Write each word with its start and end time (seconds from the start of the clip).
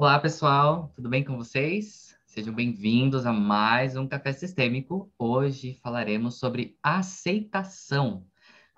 Olá, 0.00 0.18
pessoal, 0.18 0.90
tudo 0.94 1.10
bem 1.10 1.22
com 1.22 1.36
vocês? 1.36 2.16
Sejam 2.24 2.54
bem-vindos 2.54 3.26
a 3.26 3.34
mais 3.34 3.96
um 3.96 4.08
Café 4.08 4.32
Sistêmico. 4.32 5.12
Hoje 5.18 5.74
falaremos 5.82 6.38
sobre 6.38 6.78
aceitação. 6.82 8.26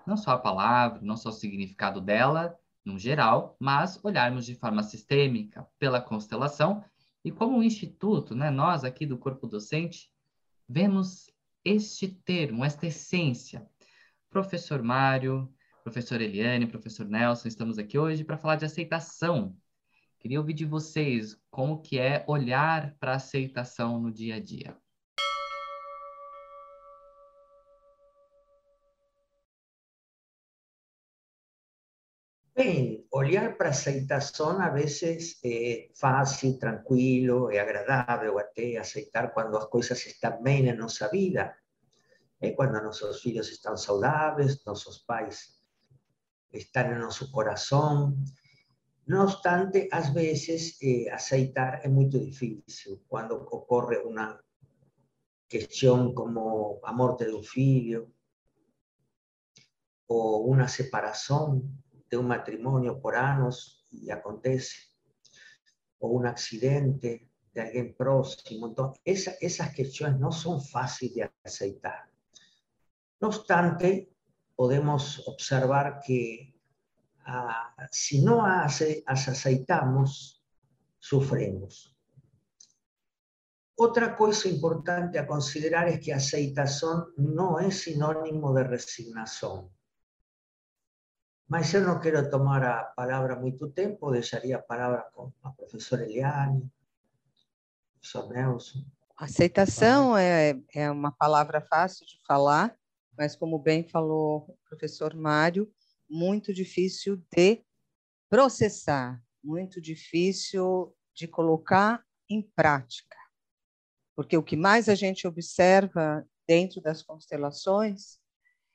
Não 0.05 0.17
só 0.17 0.31
a 0.31 0.37
palavra, 0.37 0.99
não 1.01 1.15
só 1.15 1.29
o 1.29 1.31
significado 1.31 2.01
dela, 2.01 2.59
no 2.83 2.99
geral, 2.99 3.55
mas 3.57 3.97
olharmos 4.03 4.45
de 4.45 4.53
forma 4.53 4.83
sistêmica 4.83 5.65
pela 5.79 6.01
constelação 6.01 6.83
e 7.23 7.31
como 7.31 7.57
um 7.57 7.63
instituto, 7.63 8.35
né, 8.35 8.51
nós 8.51 8.83
aqui 8.83 9.05
do 9.05 9.17
corpo 9.17 9.47
docente, 9.47 10.11
vemos 10.67 11.31
este 11.63 12.09
termo, 12.09 12.65
esta 12.65 12.87
essência. 12.87 13.65
Professor 14.29 14.83
Mário, 14.83 15.49
professor 15.85 16.19
Eliane, 16.19 16.67
professor 16.67 17.07
Nelson, 17.07 17.47
estamos 17.47 17.79
aqui 17.79 17.97
hoje 17.97 18.25
para 18.25 18.37
falar 18.37 18.57
de 18.57 18.65
aceitação. 18.65 19.55
Queria 20.23 20.39
ouvir 20.39 20.53
de 20.53 20.63
vocês 20.63 21.37
como 21.51 21.81
que 21.81 21.99
é 21.99 22.23
olhar 22.29 22.95
para 22.97 23.11
a 23.11 23.15
aceitação 23.15 23.99
no 23.99 24.09
dia 24.09 24.35
a 24.35 24.39
dia. 24.39 24.73
Bem, 32.55 33.05
olhar 33.11 33.57
para 33.57 33.67
a 33.67 33.71
aceitação 33.71 34.61
a 34.61 34.69
vezes 34.69 35.41
é 35.43 35.89
fácil, 35.93 36.57
tranquilo, 36.57 37.51
é 37.51 37.59
agradável 37.59 38.39
até 38.39 38.77
aceitar 38.77 39.33
quando 39.33 39.57
as 39.57 39.65
coisas 39.65 40.05
estão 40.05 40.41
bem 40.41 40.63
na 40.63 40.73
nossa 40.73 41.09
vida. 41.09 41.53
É 42.39 42.51
quando 42.51 42.81
nossos 42.81 43.21
filhos 43.21 43.49
estão 43.49 43.75
saudáveis, 43.75 44.63
nossos 44.63 44.99
pais 44.99 45.61
estão 46.53 46.93
no 46.93 46.99
nosso 47.01 47.29
coração. 47.29 48.17
No 49.05 49.23
obstante, 49.23 49.89
às 49.91 50.13
vezes 50.13 50.77
eh, 50.81 51.09
aceitar 51.11 51.81
é 51.83 51.89
muito 51.89 52.19
difícil 52.19 53.03
quando 53.07 53.35
ocorre 53.35 53.97
uma 53.97 54.39
questão 55.47 56.13
como 56.13 56.79
a 56.83 56.93
morte 56.93 57.25
de 57.25 57.33
um 57.33 57.43
filho 57.43 58.13
ou 60.07 60.49
uma 60.49 60.67
separação 60.67 61.61
de 62.09 62.17
un 62.17 62.27
matrimonio 62.27 63.01
por 63.01 63.15
años 63.15 63.85
y 63.91 64.09
acontece, 64.09 64.75
o 65.99 66.07
un 66.07 66.25
accidente 66.25 67.29
de 67.53 67.61
alguien 67.61 67.95
próximo. 67.95 68.67
Entonces, 68.67 69.01
esa, 69.03 69.31
esas 69.41 69.75
cuestiones 69.75 70.19
no 70.19 70.31
son 70.31 70.61
fáciles 70.61 71.15
de 71.15 71.31
aceitar. 71.43 72.09
No 73.19 73.27
obstante, 73.27 74.09
podemos 74.55 75.27
observar 75.27 75.99
que 75.99 76.52
ah, 77.25 77.75
si 77.91 78.21
no 78.23 78.45
hace, 78.45 79.03
aceitamos, 79.05 80.43
sufrimos. 80.99 81.93
Otra 83.75 84.15
cosa 84.15 84.47
importante 84.47 85.17
a 85.17 85.25
considerar 85.25 85.87
es 85.87 85.99
que 85.99 86.13
aceitación 86.13 87.13
no 87.17 87.59
es 87.59 87.81
sinónimo 87.81 88.53
de 88.53 88.63
resignación. 88.63 89.69
Mas 91.47 91.73
eu 91.73 91.81
não 91.81 91.99
quero 91.99 92.29
tomar 92.29 92.63
a 92.63 92.83
palavra 92.95 93.35
muito 93.35 93.69
tempo, 93.71 94.11
deixaria 94.11 94.57
a 94.57 94.61
palavra 94.61 95.09
com 95.11 95.33
a 95.43 95.51
professora 95.51 96.03
Eliane, 96.03 96.71
professor 97.93 98.29
Nelson. 98.29 98.85
Aceitação 99.17 100.17
é, 100.17 100.59
é 100.73 100.89
uma 100.89 101.11
palavra 101.11 101.61
fácil 101.61 102.05
de 102.05 102.19
falar, 102.25 102.75
mas 103.17 103.35
como 103.35 103.59
bem 103.59 103.87
falou 103.87 104.45
o 104.49 104.57
professor 104.67 105.15
Mário, 105.15 105.71
muito 106.09 106.53
difícil 106.53 107.17
de 107.31 107.63
processar, 108.29 109.21
muito 109.43 109.81
difícil 109.81 110.95
de 111.13 111.27
colocar 111.27 112.03
em 112.29 112.41
prática. 112.41 113.17
Porque 114.15 114.37
o 114.37 114.43
que 114.43 114.55
mais 114.55 114.89
a 114.89 114.95
gente 114.95 115.27
observa 115.27 116.27
dentro 116.47 116.81
das 116.81 117.01
constelações 117.01 118.19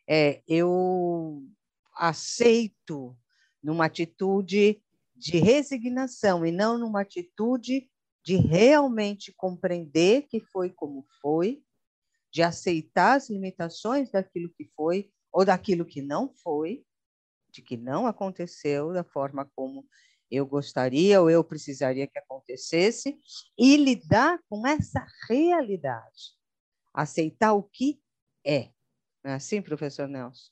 é 0.09 0.43
eu 0.49 1.44
aceito 1.94 3.17
numa 3.62 3.87
atitude 3.87 4.83
de 5.15 5.38
resignação 5.38 6.47
e 6.47 6.53
não 6.53 6.78
numa 6.78 7.03
atitude 7.03 7.91
de 8.25 8.37
realmente 8.37 9.33
compreender 9.37 10.22
que 10.28 10.41
foi 10.41 10.71
como 10.71 11.06
foi, 11.21 11.62
de 12.33 12.43
aceitar 12.43 13.17
as 13.17 13.31
limitações 13.31 14.11
daquilo 14.11 14.50
que 14.50 14.65
foi 14.77 15.11
ou 15.33 15.44
daquilo 15.44 15.84
que 15.84 16.03
não 16.03 16.33
foi, 16.33 16.84
de 17.58 17.62
que 17.62 17.76
não 17.76 18.06
aconteceu 18.06 18.92
da 18.92 19.02
forma 19.02 19.44
como 19.56 19.84
eu 20.30 20.46
gostaria 20.46 21.20
ou 21.20 21.28
eu 21.28 21.42
precisaria 21.42 22.06
que 22.06 22.19
acontecesse, 22.19 23.19
e 23.58 23.76
lidar 23.76 24.38
com 24.48 24.64
essa 24.66 25.04
realidade. 25.28 26.36
Aceitar 26.94 27.54
o 27.54 27.62
que 27.62 28.00
é. 28.44 28.70
Não 29.24 29.32
é 29.32 29.34
assim, 29.34 29.60
professor 29.60 30.06
Nelson? 30.06 30.50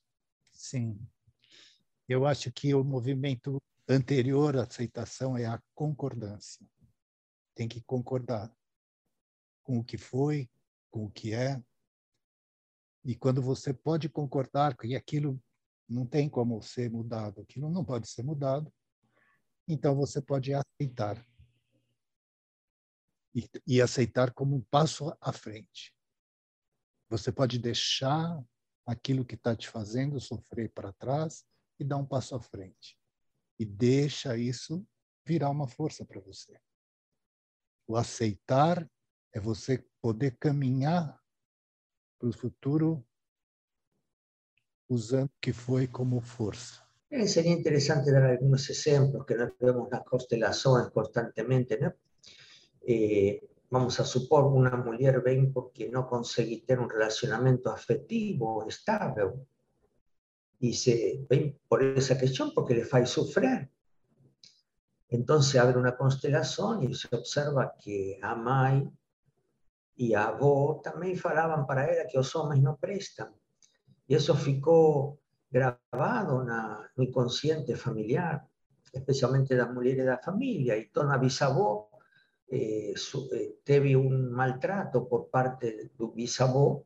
Sim. 0.51 0.99
Eu 2.09 2.27
acho 2.27 2.51
que 2.51 2.75
o 2.75 2.83
movimento 2.83 3.63
anterior 3.89 4.57
à 4.57 4.63
aceitação 4.63 5.37
é 5.37 5.45
a 5.45 5.63
concordância. 5.75 6.67
Tem 7.55 7.69
que 7.69 7.83
concordar 7.83 8.53
com 9.63 9.79
o 9.79 9.85
que 9.85 9.99
foi, 9.99 10.51
com 10.91 11.05
o 11.05 11.11
que 11.11 11.33
é. 11.33 11.63
E 13.05 13.15
quando 13.15 13.41
você 13.41 13.73
pode 13.73 14.09
concordar 14.09 14.77
que 14.77 14.97
aquilo 14.97 15.41
não 15.89 16.07
tem 16.07 16.29
como 16.29 16.61
ser 16.63 16.91
mudado, 16.91 17.41
aquilo 17.41 17.71
não 17.71 17.85
pode 17.85 18.09
ser 18.09 18.23
mudado, 18.23 18.73
então 19.69 19.95
você 19.95 20.21
pode 20.21 20.53
aceitar. 20.53 21.25
E, 23.35 23.49
e 23.67 23.83
aceitar 23.83 24.33
como 24.33 24.57
um 24.57 24.63
passo 24.63 25.15
à 25.21 25.33
frente. 25.33 25.95
Você 27.11 27.31
pode 27.31 27.59
deixar 27.59 28.43
aquilo 28.87 29.25
que 29.25 29.35
está 29.35 29.55
te 29.55 29.69
fazendo 29.69 30.19
sofrer 30.21 30.73
para 30.73 30.93
trás 30.95 31.45
e 31.79 31.85
dá 31.85 31.97
um 31.97 32.07
passo 32.07 32.35
à 32.35 32.41
frente. 32.41 32.99
E 33.59 33.65
deixa 33.65 34.39
isso 34.39 34.87
virar 35.25 35.51
uma 35.51 35.69
força 35.69 36.05
para 36.05 36.21
você. 36.21 36.59
O 37.87 37.97
aceitar 37.97 38.89
é 39.33 39.41
você 39.41 39.85
poder 40.01 40.37
caminhar 40.39 41.21
para 42.19 42.29
o 42.29 42.33
futuro 42.33 43.07
usando 44.89 45.31
que 45.41 45.53
foi 45.53 45.87
como 45.87 46.21
força. 46.21 46.83
Eh, 47.11 47.27
sería 47.27 47.53
interesante 47.53 48.11
dar 48.11 48.25
algunos 48.25 48.69
ejemplos 48.69 49.25
que 49.27 49.35
nós 49.35 49.53
vemos 49.61 49.89
nas 49.91 50.05
constelações 50.05 50.91
constantemente, 50.91 51.79
¿no? 51.79 51.95
Eh, 52.83 53.43
vamos 53.71 53.99
a 54.01 54.05
supor, 54.05 54.47
uma 54.47 54.77
mulher 54.77 55.23
vem 55.23 55.51
porque 55.51 55.89
não 55.89 56.05
consegue 56.05 56.63
ter 56.67 56.79
um 56.79 56.87
relacionamento 56.87 57.69
afetivo 57.69 58.67
estável, 58.69 59.47
y 60.59 60.73
se 60.73 61.27
ven 61.29 61.59
por 61.69 61.83
esa 61.83 62.19
cuestión 62.19 62.53
porque 62.55 62.75
le 62.75 62.85
fai 62.85 63.07
sufrir. 63.07 63.71
Entonces 65.09 65.61
abre 65.61 65.79
una 65.79 65.97
constelación 65.97 66.83
y 66.83 66.95
se 66.95 67.15
observa 67.15 67.75
que 67.79 68.19
a 68.23 68.83
y 69.99 70.13
a 70.15 70.25
avó 70.25 70.81
también 70.83 71.17
falaban 71.17 71.67
para 71.67 71.91
ella 71.91 72.07
que 72.11 72.19
los 72.19 72.35
hombres 72.37 72.61
no 72.61 72.77
prestan. 72.77 73.35
Y 74.07 74.15
eso 74.15 74.35
ficou 74.35 75.19
grabado 75.51 76.45
na, 76.45 76.91
no 76.97 77.03
inconsciente 77.03 77.75
familiar, 77.75 78.47
especialmente 78.93 79.57
das 79.57 79.73
mulheres 79.73 80.07
da 80.07 80.19
família. 80.19 80.79
Então, 80.79 81.11
a 81.11 81.19
bisavó 81.19 81.91
eh, 82.49 82.93
su, 82.95 83.29
eh, 83.33 83.59
teve 83.65 83.97
un 83.97 84.31
maltrato 84.31 85.09
por 85.09 85.29
parte 85.29 85.91
do 85.99 86.13
bisavó 86.13 86.85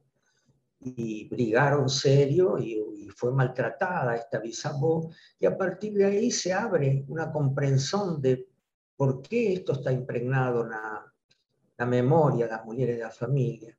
y 0.80 1.28
brigaron 1.28 1.88
serio 1.88 2.58
y, 2.58 2.78
fue 3.14 3.32
maltratada 3.34 4.16
esta 4.16 4.38
bisavó, 4.38 5.10
y 5.38 5.44
a 5.44 5.58
partir 5.58 5.92
de 5.92 6.06
ahí 6.06 6.30
se 6.30 6.54
abre 6.54 7.04
una 7.08 7.30
comprensión 7.30 8.22
de 8.22 8.48
por 8.96 9.20
qué 9.20 9.52
esto 9.52 9.72
está 9.72 9.92
impregnado 9.92 10.62
en 10.62 10.70
la, 10.70 11.86
memoria 11.86 12.46
de 12.46 12.52
las 12.52 12.64
mujeres 12.64 12.96
de 12.96 13.02
la 13.02 13.10
familia. 13.10 13.76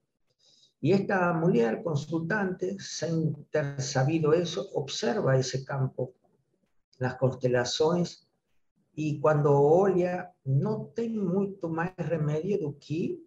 Y 0.81 0.93
esta 0.93 1.31
mujer 1.33 1.83
consultante, 1.83 2.77
sin 2.79 3.45
ter 3.51 3.79
sabido 3.79 4.33
eso, 4.33 4.67
observa 4.73 5.37
ese 5.37 5.63
campo, 5.63 6.15
las 6.97 7.15
constelaciones, 7.15 8.27
y 8.93 9.19
cuando 9.19 9.59
olha, 9.61 10.33
no 10.43 10.91
tiene 10.95 11.19
mucho 11.19 11.69
más 11.69 11.95
remedio 11.97 12.57
do 12.57 12.77
que 12.77 13.17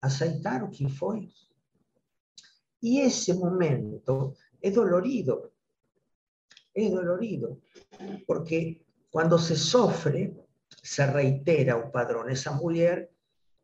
aceitar 0.00 0.64
o 0.64 0.70
que 0.70 0.88
foi. 0.88 1.32
Y 2.80 3.00
ese 3.00 3.32
momento 3.34 4.34
es 4.60 4.74
dolorido, 4.74 5.52
es 6.74 6.90
dolorido, 6.90 7.60
porque 8.26 8.84
cuando 9.10 9.38
se 9.38 9.56
sofre, 9.56 10.34
se 10.82 11.06
reitera 11.06 11.76
un 11.76 11.90
padrón. 11.90 12.30
Esa 12.30 12.52
mujer 12.52 13.10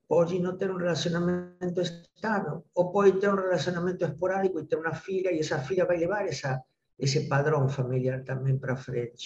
puede 0.07 0.39
no 0.41 0.57
tener 0.57 0.75
un 0.75 0.81
relacionamiento 0.81 1.81
estable, 1.81 2.63
o 2.73 2.93
puede 2.93 3.13
tener 3.13 3.31
un 3.31 3.43
relacionamiento 3.43 4.07
esporádico 4.07 4.61
y 4.61 4.67
tener 4.67 4.87
una 4.87 4.95
fila, 4.95 5.33
y 5.33 5.41
esa 5.41 5.59
fila 5.61 5.85
va 5.85 5.95
a 5.95 5.99
llevar 5.99 6.27
esa, 6.27 6.65
ese 6.97 7.23
padrón 7.23 7.69
familiar 7.69 8.25
también 8.25 8.61
para 8.61 8.77
frente. 8.77 9.25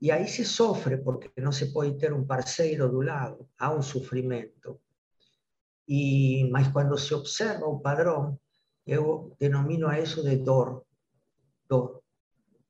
Y 0.00 0.10
ahí 0.10 0.28
se 0.28 0.44
sofre 0.44 0.98
porque 0.98 1.32
no 1.36 1.50
se 1.50 1.66
puede 1.66 1.92
tener 1.92 2.12
un 2.12 2.26
parceiro 2.26 2.88
do 2.88 3.02
lado, 3.02 3.48
há 3.58 3.70
un 3.70 3.82
sufrimiento. 3.82 4.80
Y 5.86 6.48
más 6.50 6.68
cuando 6.68 6.96
se 6.96 7.14
observa 7.14 7.66
un 7.66 7.82
padrón, 7.82 8.38
yo 8.86 9.32
denomino 9.40 9.88
a 9.88 9.98
eso 9.98 10.22
de 10.22 10.36
dor, 10.36 10.86
dor. 11.68 12.02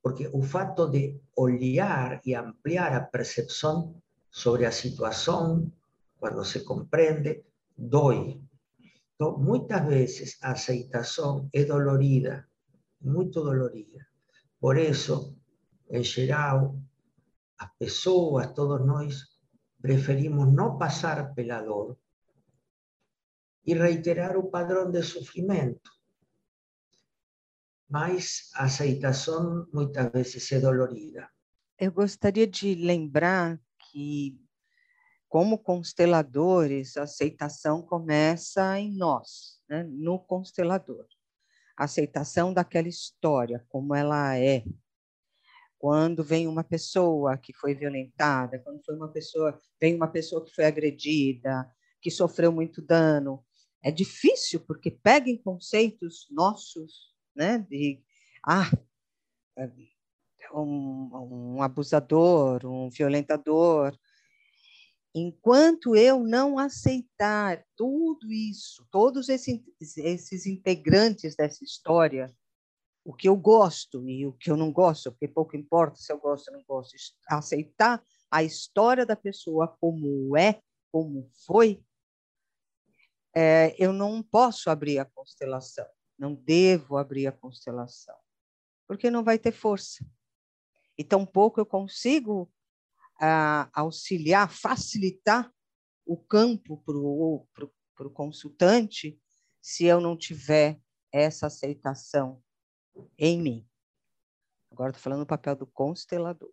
Porque 0.00 0.30
o 0.32 0.42
fato 0.42 0.86
de 0.86 1.20
olhar 1.34 2.20
y 2.24 2.32
ampliar 2.32 2.94
a 2.94 3.10
percepción 3.10 4.02
sobre 4.30 4.62
la 4.62 4.72
situación, 4.72 5.77
cuando 6.18 6.44
se 6.44 6.64
comprende, 6.64 7.46
dói. 7.76 8.40
Então, 9.14 9.38
muchas 9.38 9.86
veces 9.86 10.38
a 10.42 10.52
aceitación 10.52 11.48
es 11.52 11.66
dolorida, 11.66 12.48
muy 13.00 13.30
dolorida. 13.30 14.08
Por 14.60 14.78
eso, 14.78 15.36
en 15.88 16.04
geral, 16.04 16.80
as 17.58 17.70
pessoas, 17.78 18.54
todos 18.54 18.84
nós, 18.84 19.38
preferimos 19.80 20.52
não 20.52 20.78
passar 20.78 21.34
pela 21.34 21.62
dor 21.62 21.98
e 23.64 23.74
reiterar 23.74 24.36
o 24.36 24.50
padrão 24.50 24.90
de 24.90 25.02
sofrimento. 25.02 25.90
Mas 27.88 28.50
a 28.54 28.64
aceitação 28.64 29.66
muitas 29.72 30.10
vezes 30.12 30.50
é 30.52 30.60
dolorida. 30.60 31.28
Eu 31.78 31.92
gostaria 31.92 32.46
de 32.46 32.74
lembrar 32.74 33.60
que, 33.78 34.38
como 35.28 35.58
consteladores, 35.58 36.96
a 36.96 37.02
aceitação 37.02 37.82
começa 37.82 38.78
em 38.78 38.96
nós, 38.96 39.60
né? 39.68 39.84
no 39.84 40.18
constelador. 40.18 41.06
A 41.76 41.84
aceitação 41.84 42.52
daquela 42.52 42.88
história, 42.88 43.64
como 43.68 43.94
ela 43.94 44.36
é, 44.36 44.64
quando 45.78 46.24
vem 46.24 46.48
uma 46.48 46.64
pessoa 46.64 47.36
que 47.36 47.52
foi 47.52 47.74
violentada, 47.74 48.58
quando 48.58 48.82
foi 48.84 48.96
uma 48.96 49.08
pessoa, 49.08 49.60
vem 49.80 49.94
uma 49.94 50.08
pessoa 50.08 50.44
que 50.44 50.52
foi 50.52 50.64
agredida, 50.64 51.70
que 52.00 52.10
sofreu 52.10 52.50
muito 52.50 52.82
dano, 52.82 53.44
é 53.82 53.90
difícil 53.90 54.60
porque 54.60 54.90
pega 54.90 55.30
em 55.30 55.36
conceitos 55.36 56.26
nossos, 56.30 57.14
né, 57.34 57.58
de 57.58 58.02
ah, 58.44 58.68
um, 60.52 61.56
um 61.56 61.62
abusador, 61.62 62.64
um 62.66 62.88
violentador. 62.90 63.96
Enquanto 65.20 65.96
eu 65.96 66.22
não 66.22 66.58
aceitar 66.58 67.64
tudo 67.74 68.30
isso, 68.30 68.86
todos 68.88 69.28
esses, 69.28 69.60
esses 69.96 70.46
integrantes 70.46 71.34
dessa 71.34 71.64
história, 71.64 72.32
o 73.04 73.12
que 73.12 73.28
eu 73.28 73.36
gosto 73.36 74.08
e 74.08 74.24
o 74.24 74.32
que 74.32 74.48
eu 74.48 74.56
não 74.56 74.70
gosto, 74.70 75.10
porque 75.10 75.26
pouco 75.26 75.56
importa 75.56 75.96
se 75.96 76.12
eu 76.12 76.18
gosto 76.18 76.48
ou 76.48 76.58
não 76.58 76.64
gosto, 76.64 76.94
aceitar 77.26 78.00
a 78.30 78.44
história 78.44 79.04
da 79.04 79.16
pessoa 79.16 79.66
como 79.80 80.36
é, 80.36 80.60
como 80.92 81.28
foi, 81.44 81.82
é, 83.34 83.74
eu 83.76 83.92
não 83.92 84.22
posso 84.22 84.70
abrir 84.70 85.00
a 85.00 85.04
constelação, 85.04 85.86
não 86.16 86.32
devo 86.32 86.96
abrir 86.96 87.26
a 87.26 87.32
constelação, 87.32 88.16
porque 88.86 89.10
não 89.10 89.24
vai 89.24 89.36
ter 89.36 89.52
força. 89.52 90.04
E 90.96 91.02
tampouco 91.02 91.60
eu 91.60 91.66
consigo 91.66 92.48
auxiliar, 93.72 94.50
facilitar 94.50 95.52
o 96.06 96.16
campo 96.16 96.82
para 96.84 98.06
o 98.06 98.10
consultante 98.10 99.20
se 99.60 99.84
eu 99.84 100.00
não 100.00 100.16
tiver 100.16 100.80
essa 101.12 101.46
aceitação 101.46 102.42
em 103.18 103.40
mim. 103.40 103.68
Agora 104.70 104.90
estou 104.90 105.02
falando 105.02 105.20
do 105.20 105.26
papel 105.26 105.56
do 105.56 105.66
constelador. 105.66 106.52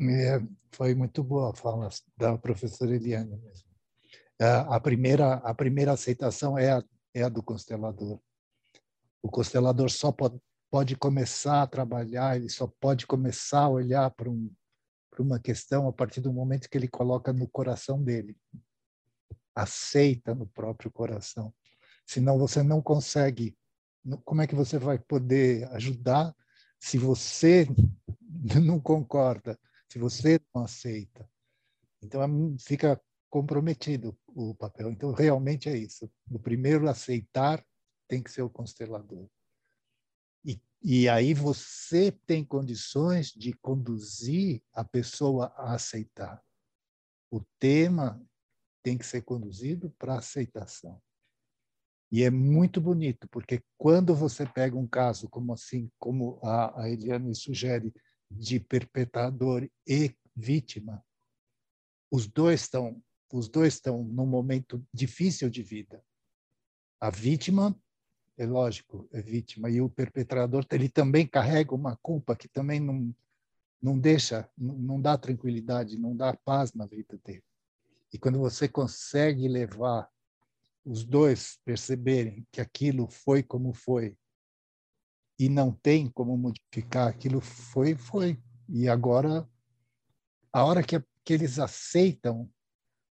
É, 0.00 0.40
foi 0.72 0.94
muito 0.94 1.22
boa 1.22 1.50
a 1.50 1.54
fala 1.54 1.88
da 2.16 2.36
professora 2.38 2.94
Eliane 2.94 3.36
mesmo. 3.36 3.70
A 4.40 4.80
primeira, 4.80 5.34
a 5.34 5.54
primeira 5.54 5.92
aceitação 5.92 6.58
é 6.58 6.72
a, 6.72 6.84
é 7.14 7.22
a 7.22 7.28
do 7.28 7.42
constelador. 7.42 8.18
O 9.22 9.30
constelador 9.30 9.88
só 9.88 10.10
pode, 10.10 10.40
pode 10.68 10.96
começar 10.96 11.62
a 11.62 11.66
trabalhar, 11.66 12.36
ele 12.36 12.48
só 12.48 12.66
pode 12.66 13.06
começar 13.06 13.60
a 13.60 13.68
olhar 13.68 14.10
para 14.10 14.28
um, 14.28 14.50
para 15.12 15.22
uma 15.22 15.38
questão 15.38 15.86
a 15.86 15.92
partir 15.92 16.22
do 16.22 16.32
momento 16.32 16.70
que 16.70 16.78
ele 16.78 16.88
coloca 16.88 17.32
no 17.34 17.46
coração 17.46 18.02
dele. 18.02 18.34
Aceita 19.54 20.34
no 20.34 20.46
próprio 20.46 20.90
coração. 20.90 21.52
Senão 22.06 22.38
você 22.38 22.62
não 22.62 22.80
consegue 22.80 23.54
como 24.24 24.42
é 24.42 24.46
que 24.46 24.54
você 24.54 24.78
vai 24.78 24.98
poder 24.98 25.64
ajudar 25.74 26.34
se 26.80 26.98
você 26.98 27.66
não 28.64 28.80
concorda, 28.80 29.58
se 29.88 29.98
você 29.98 30.40
não 30.54 30.64
aceita? 30.64 31.28
Então 32.02 32.20
fica 32.58 33.00
comprometido 33.30 34.18
o 34.26 34.54
papel. 34.54 34.90
Então 34.90 35.12
realmente 35.12 35.68
é 35.68 35.76
isso. 35.76 36.10
O 36.30 36.38
primeiro 36.38 36.88
aceitar 36.88 37.64
tem 38.08 38.22
que 38.22 38.32
ser 38.32 38.42
o 38.42 38.50
constelador. 38.50 39.28
E, 40.44 40.60
e 40.82 41.08
aí 41.08 41.34
você 41.34 42.12
tem 42.26 42.44
condições 42.44 43.32
de 43.32 43.52
conduzir 43.54 44.62
a 44.72 44.84
pessoa 44.84 45.46
a 45.56 45.74
aceitar. 45.74 46.42
O 47.30 47.40
tema 47.58 48.24
tem 48.82 48.98
que 48.98 49.06
ser 49.06 49.22
conduzido 49.22 49.90
para 49.98 50.18
aceitação. 50.18 51.00
E 52.10 52.22
é 52.22 52.30
muito 52.30 52.80
bonito, 52.80 53.26
porque 53.28 53.62
quando 53.78 54.14
você 54.14 54.44
pega 54.44 54.76
um 54.76 54.86
caso 54.86 55.30
como 55.30 55.54
assim, 55.54 55.90
como 55.98 56.38
a, 56.42 56.82
a 56.82 56.90
Eliane 56.90 57.34
sugere, 57.34 57.92
de 58.30 58.58
perpetrador 58.58 59.68
e 59.86 60.14
vítima, 60.34 61.04
os 62.10 62.26
dois 62.26 62.62
estão 62.62 63.02
os 63.32 63.48
dois 63.48 63.74
estão 63.74 64.04
num 64.04 64.26
momento 64.26 64.86
difícil 64.92 65.48
de 65.48 65.62
vida. 65.62 66.04
A 67.00 67.08
vítima, 67.08 67.74
é 68.42 68.46
lógico, 68.46 69.08
é 69.12 69.22
vítima, 69.22 69.70
e 69.70 69.80
o 69.80 69.88
perpetrador, 69.88 70.66
ele 70.72 70.88
também 70.88 71.24
carrega 71.26 71.72
uma 71.74 71.96
culpa 71.96 72.34
que 72.34 72.48
também 72.48 72.80
não, 72.80 73.14
não 73.80 73.96
deixa, 73.96 74.50
não 74.58 75.00
dá 75.00 75.16
tranquilidade, 75.16 75.96
não 75.96 76.16
dá 76.16 76.36
paz 76.44 76.74
na 76.74 76.84
vida 76.84 77.16
dele. 77.24 77.44
E 78.12 78.18
quando 78.18 78.40
você 78.40 78.68
consegue 78.68 79.46
levar 79.46 80.10
os 80.84 81.04
dois 81.04 81.60
perceberem 81.64 82.44
que 82.50 82.60
aquilo 82.60 83.06
foi 83.08 83.44
como 83.44 83.72
foi 83.72 84.16
e 85.38 85.48
não 85.48 85.72
tem 85.72 86.10
como 86.10 86.36
modificar, 86.36 87.06
aquilo 87.06 87.40
foi, 87.40 87.94
foi. 87.94 88.42
E 88.68 88.88
agora, 88.88 89.48
a 90.52 90.64
hora 90.64 90.82
que, 90.82 91.00
que 91.24 91.32
eles 91.32 91.60
aceitam, 91.60 92.50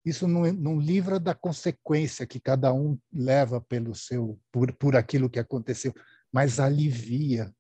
isso 0.05 0.26
não, 0.26 0.50
não 0.52 0.81
livra 0.81 1.20
da 1.20 1.35
consequência 1.35 2.26
que 2.26 2.40
cada 2.40 2.73
um 2.73 2.99
leva 3.12 3.61
pelo 3.61 3.95
seu, 3.95 4.40
por, 4.50 4.73
por 4.75 4.97
aquilo 4.97 5.28
que 5.28 5.38
aconteceu, 5.38 5.95
mas 6.33 6.59
alivia, 6.59 7.54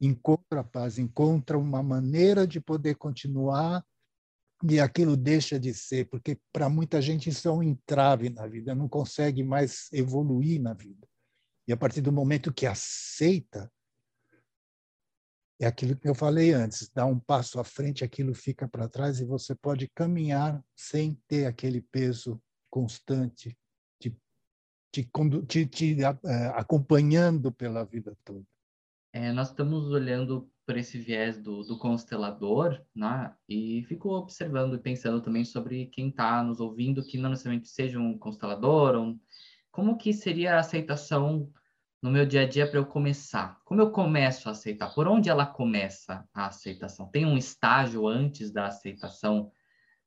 encontra 0.00 0.62
paz, 0.62 0.98
encontra 0.98 1.58
uma 1.58 1.82
maneira 1.82 2.46
de 2.46 2.60
poder 2.60 2.94
continuar 2.96 3.84
e 4.64 4.78
aquilo 4.78 5.16
deixa 5.16 5.58
de 5.58 5.74
ser, 5.74 6.08
porque 6.08 6.38
para 6.52 6.68
muita 6.68 7.02
gente 7.02 7.30
isso 7.30 7.48
é 7.48 7.52
um 7.52 7.62
entrave 7.62 8.30
na 8.30 8.46
vida, 8.46 8.74
não 8.74 8.88
consegue 8.88 9.42
mais 9.42 9.88
evoluir 9.92 10.60
na 10.60 10.72
vida. 10.72 11.06
E 11.66 11.72
a 11.72 11.76
partir 11.76 12.00
do 12.00 12.12
momento 12.12 12.52
que 12.52 12.66
aceita, 12.66 13.70
é 15.64 15.68
aquilo 15.68 15.96
que 15.96 16.08
eu 16.08 16.14
falei 16.14 16.52
antes, 16.52 16.90
dá 16.92 17.06
um 17.06 17.18
passo 17.18 17.60
à 17.60 17.64
frente, 17.64 18.04
aquilo 18.04 18.34
fica 18.34 18.66
para 18.66 18.88
trás 18.88 19.20
e 19.20 19.24
você 19.24 19.54
pode 19.54 19.88
caminhar 19.88 20.62
sem 20.74 21.14
ter 21.28 21.46
aquele 21.46 21.80
peso 21.80 22.40
constante 22.68 23.56
te, 24.00 24.16
te, 24.90 25.08
te, 25.46 25.66
te 25.66 25.96
uh, 26.04 26.18
acompanhando 26.54 27.52
pela 27.52 27.84
vida 27.84 28.16
toda. 28.24 28.44
É, 29.12 29.30
nós 29.30 29.50
estamos 29.50 29.90
olhando 29.90 30.50
por 30.66 30.76
esse 30.76 30.98
viés 30.98 31.38
do, 31.38 31.62
do 31.62 31.78
constelador, 31.78 32.80
né? 32.94 33.34
E 33.48 33.84
fico 33.88 34.10
observando 34.10 34.74
e 34.74 34.78
pensando 34.78 35.20
também 35.20 35.44
sobre 35.44 35.86
quem 35.86 36.08
está 36.08 36.42
nos 36.42 36.60
ouvindo, 36.60 37.04
que 37.04 37.18
não 37.18 37.30
necessariamente 37.30 37.68
seja 37.68 37.98
um 37.98 38.16
constelador, 38.16 38.94
ou 38.94 39.18
como 39.70 39.98
que 39.98 40.12
seria 40.12 40.54
a 40.56 40.60
aceitação 40.60 41.52
no 42.02 42.10
meu 42.10 42.26
dia 42.26 42.42
a 42.42 42.48
dia 42.48 42.68
para 42.68 42.80
eu 42.80 42.84
começar? 42.84 43.60
Como 43.64 43.80
eu 43.80 43.90
começo 43.92 44.48
a 44.48 44.52
aceitar? 44.52 44.92
Por 44.92 45.06
onde 45.06 45.30
ela 45.30 45.46
começa 45.46 46.28
a 46.34 46.46
aceitação? 46.46 47.08
Tem 47.08 47.24
um 47.24 47.38
estágio 47.38 48.08
antes 48.08 48.50
da 48.50 48.66
aceitação 48.66 49.52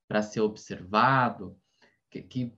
para 0.08 0.22
ser 0.22 0.42
observado? 0.42 1.58
Que, 2.12 2.22
que 2.22 2.54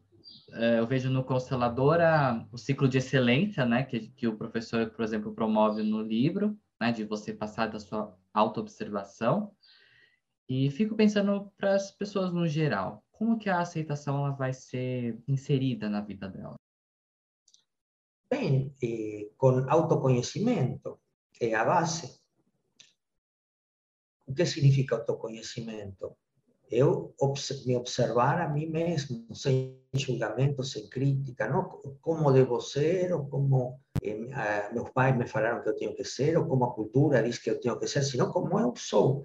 é, 0.53 0.79
eu 0.79 0.87
vejo 0.87 1.09
no 1.11 1.23
constelador 1.23 2.01
a, 2.01 2.45
o 2.51 2.57
ciclo 2.57 2.89
de 2.89 2.97
excelência, 2.97 3.63
né? 3.63 3.83
Que, 3.83 4.07
que 4.09 4.27
o 4.27 4.35
professor, 4.35 4.89
por 4.89 5.05
exemplo, 5.05 5.35
promove 5.35 5.83
no 5.83 6.01
livro, 6.01 6.57
né, 6.81 6.91
de 6.91 7.03
você 7.03 7.31
passar 7.31 7.67
da 7.67 7.79
sua 7.79 8.17
autoobservação. 8.33 9.51
E 10.49 10.71
fico 10.71 10.95
pensando 10.95 11.51
para 11.57 11.75
as 11.75 11.91
pessoas 11.91 12.31
no 12.33 12.47
geral, 12.47 13.03
como 13.11 13.37
que 13.37 13.49
a 13.49 13.59
aceitação 13.59 14.17
ela 14.19 14.31
vai 14.31 14.53
ser 14.53 15.21
inserida 15.27 15.89
na 15.89 16.01
vida 16.01 16.27
dela? 16.27 16.55
Bem, 18.29 18.75
eh, 18.83 19.29
com 19.37 19.65
autoconhecimento, 19.69 20.99
é 21.39 21.53
a 21.55 21.63
base. 21.63 22.19
O 24.25 24.33
que 24.33 24.45
significa 24.45 24.95
autoconhecimento? 24.95 26.17
Eu 26.69 27.15
me 27.65 27.77
observar 27.77 28.41
a 28.41 28.49
mim 28.49 28.67
mesmo, 28.67 29.33
sem 29.33 29.81
julgamento, 29.93 30.61
sem 30.65 30.89
crítica, 30.89 31.47
não 31.47 31.81
como 32.01 32.33
devo 32.33 32.59
ser, 32.59 33.13
ou 33.13 33.25
como 33.29 33.79
eh, 34.01 34.69
pais 34.93 35.15
me 35.15 35.25
falaram 35.25 35.63
que 35.63 35.69
eu 35.69 35.75
tenho 35.77 35.95
que 35.95 36.03
ser, 36.03 36.37
ou 36.37 36.45
como 36.45 36.65
a 36.65 36.73
cultura 36.73 37.23
diz 37.23 37.39
que 37.39 37.49
eu 37.49 37.61
tenho 37.61 37.79
que 37.79 37.87
ser, 37.87 38.03
sino 38.03 38.29
como 38.29 38.59
eu 38.59 38.73
sou. 38.75 39.23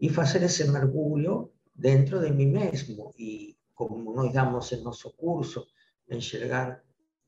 E 0.00 0.08
fazer 0.08 0.44
esse 0.44 0.70
mergulho 0.70 1.52
dentro 1.74 2.20
de 2.20 2.30
mim 2.30 2.46
mesmo. 2.46 3.12
E 3.18 3.56
como 3.74 4.14
nós 4.14 4.32
damos 4.32 4.70
em 4.70 4.80
nosso 4.80 5.10
curso, 5.16 5.66
enxergar 6.08 6.83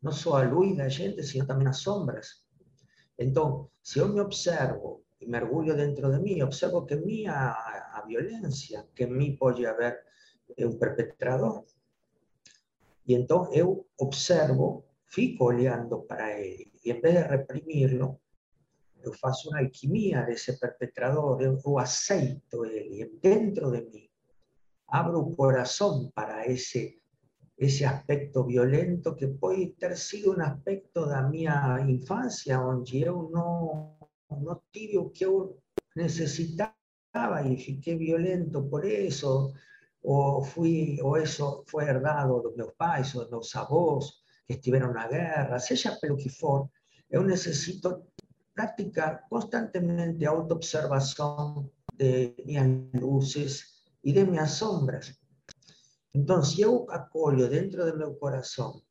não 0.06 0.12
só 0.12 0.38
a 0.38 0.48
luz 0.48 0.76
da 0.76 0.88
gente, 0.88 1.22
sino 1.24 1.46
também 1.46 1.66
as 1.66 1.78
sombras. 1.78 2.46
Então, 3.18 3.68
se 3.82 3.98
eu 3.98 4.08
me 4.08 4.20
observo 4.20 5.04
e 5.20 5.26
mergulho 5.26 5.76
dentro 5.76 6.10
de 6.12 6.20
mim, 6.22 6.42
observo 6.42 6.86
que 6.86 6.94
em 6.94 7.04
mim 7.04 7.26
há 7.26 7.50
a 7.96 8.04
violência, 8.06 8.86
que 8.94 9.04
em 9.04 9.12
mim 9.12 9.36
pode 9.36 9.66
haver 9.66 9.98
um 10.60 10.78
perpetrador. 10.78 11.64
E 13.06 13.14
então 13.14 13.52
eu 13.52 13.86
observo, 13.98 14.84
fico 15.06 15.44
olhando 15.44 16.02
para 16.02 16.38
ele, 16.38 16.70
e 16.84 16.90
em 16.92 17.00
vez 17.00 17.14
de 17.14 17.22
reprimi-lo, 17.22 18.20
eu 19.02 19.12
faço 19.14 19.48
uma 19.48 19.60
alquimia 19.60 20.22
desse 20.22 20.58
perpetrador, 20.58 21.40
eu, 21.40 21.58
eu 21.64 21.78
aceito 21.78 22.64
ele 22.64 23.18
dentro 23.20 23.70
de 23.72 23.82
mim, 23.90 24.08
abro 24.86 25.20
o 25.20 25.34
coração 25.34 26.10
para 26.14 26.46
esse 26.46 27.00
ese 27.56 27.86
aspecto 27.86 28.44
violento 28.44 29.16
que 29.16 29.28
puede 29.28 29.68
ter 29.78 29.96
sido 29.96 30.32
un 30.32 30.42
aspecto 30.42 31.06
de 31.06 31.22
mi 31.22 31.44
infancia, 31.90 32.58
donde 32.58 33.00
yo 33.00 33.28
no, 33.32 33.98
no 34.28 34.64
tive 34.70 34.98
o 34.98 35.10
que 35.10 35.24
yo 35.24 35.56
necesitaba 35.94 36.74
y 37.44 37.56
fiquei 37.56 37.96
violento 37.96 38.68
por 38.68 38.84
eso, 38.84 39.54
o, 40.02 40.44
fui, 40.44 41.00
o 41.02 41.16
eso 41.16 41.64
fue 41.66 41.86
herdado 41.86 42.42
de 42.42 42.62
mis 42.62 42.72
pais 42.76 43.14
o 43.16 43.24
de 43.24 43.36
mis 43.36 43.56
avós 43.56 44.22
que 44.46 44.54
estuvieron 44.54 44.90
en 44.90 44.96
la 44.96 45.08
guerra, 45.08 45.58
sea 45.58 45.98
pelo 46.00 46.16
que 46.16 46.28
for, 46.28 46.68
yo 47.08 47.22
necesito 47.22 48.06
practicar 48.54 49.24
constantemente 49.28 50.26
autoobservación 50.26 51.72
de 51.94 52.34
mis 52.44 53.00
luces 53.00 53.82
y 54.02 54.12
de 54.12 54.24
mis 54.24 54.50
sombras 54.50 55.18
entonces, 56.16 56.54
si 56.54 56.62
yo 56.62 56.86
acolho 56.90 57.46
dentro 57.46 57.84
de 57.84 57.92
mi 57.92 58.18
corazón 58.18 58.82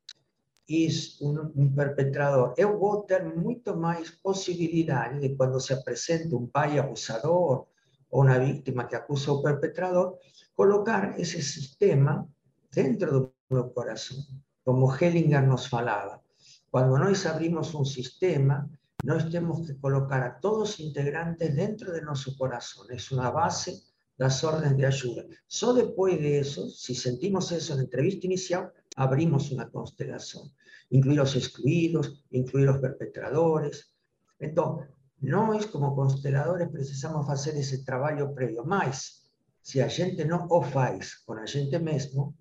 es 0.68 1.20
un 1.22 1.76
perpetrador, 1.76 2.54
yo 2.56 2.78
voy 2.78 3.02
a 3.02 3.08
tener 3.08 3.36
mucho 3.36 3.76
más 3.76 4.12
posibilidades 4.22 5.22
de 5.22 5.36
cuando 5.36 5.60
se 5.60 5.78
presente 5.78 6.36
un 6.36 6.52
pai 6.52 6.78
abusador 6.78 7.68
o 8.10 8.20
una 8.20 8.38
víctima 8.38 8.88
que 8.88 8.96
acusa 8.96 9.32
un 9.32 9.42
perpetrador, 9.42 10.20
colocar 10.54 11.16
ese 11.18 11.42
sistema 11.42 12.28
dentro 12.72 13.34
de 13.50 13.56
mi 13.56 13.74
corazón, 13.74 14.24
como 14.64 14.96
Hellinger 14.96 15.44
nos 15.44 15.68
falaba. 15.68 16.22
Cuando 16.70 16.96
nos 17.00 17.26
abrimos 17.26 17.74
un 17.74 17.88
sistema, 17.88 18.70
no 19.04 19.18
tenemos 19.18 19.66
que 19.66 19.80
colocar 19.80 20.22
a 20.24 20.40
todos 20.40 20.60
los 20.60 20.80
integrantes 20.80 21.56
dentro 21.56 21.92
de 21.92 22.04
nuestro 22.04 22.34
corazón. 22.38 22.86
Es 22.92 23.12
una 23.12 23.32
base 23.32 23.82
las 24.18 24.44
órdenes 24.44 24.78
de 24.78 24.86
ayuda. 24.86 25.26
Solo 25.48 25.86
después 25.86 26.20
de 26.20 26.40
eso, 26.40 26.70
si 26.70 26.96
sentimos 26.96 27.52
eso 27.52 27.74
en 27.74 27.80
la 27.80 27.84
entrevista 27.84 28.26
inicial, 28.28 28.72
abrimos 28.96 29.52
una 29.52 29.70
constelación. 29.70 30.52
Incluir 30.90 31.18
los 31.18 31.36
excluidos, 31.36 32.24
incluir 32.30 32.68
los 32.68 32.78
perpetradores. 32.78 33.94
Entonces, 34.40 34.90
no 35.20 35.54
es 35.54 35.66
como 35.68 35.96
consteladores 35.96 36.70
precisamos 36.70 37.30
hacer 37.30 37.56
ese 37.56 37.80
trabajo 37.84 38.34
previo. 38.34 38.64
Más, 38.64 39.32
si 39.62 39.80
a 39.80 39.90
gente 39.90 40.26
no 40.26 40.46
o 40.50 40.62
faz 40.62 41.24
con 41.26 41.40
a 41.40 41.48
gente 41.48 41.80
mismo, 41.80 42.36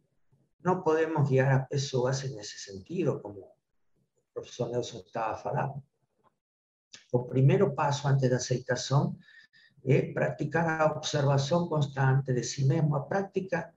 no 0.63 0.83
podemos 0.83 1.29
guiar 1.29 1.53
a 1.53 1.67
personas 1.67 2.25
en 2.25 2.39
ese 2.39 2.59
sentido, 2.59 3.21
como 3.21 3.57
el 4.17 4.33
profesor 4.33 4.71
Nelson 4.71 5.03
estaba 5.07 5.35
hablando. 5.41 5.83
El 7.13 7.27
primer 7.31 7.75
paso 7.75 8.09
antes 8.09 8.29
de 8.29 8.37
aceptación 8.37 9.19
es 9.85 10.15
practicar 10.15 10.65
la 10.79 10.87
observación 10.87 11.69
constante 11.69 12.33
de 12.33 12.43
si 12.43 12.65
mesmo, 12.65 12.97
a 12.97 13.07
práctica 13.07 13.75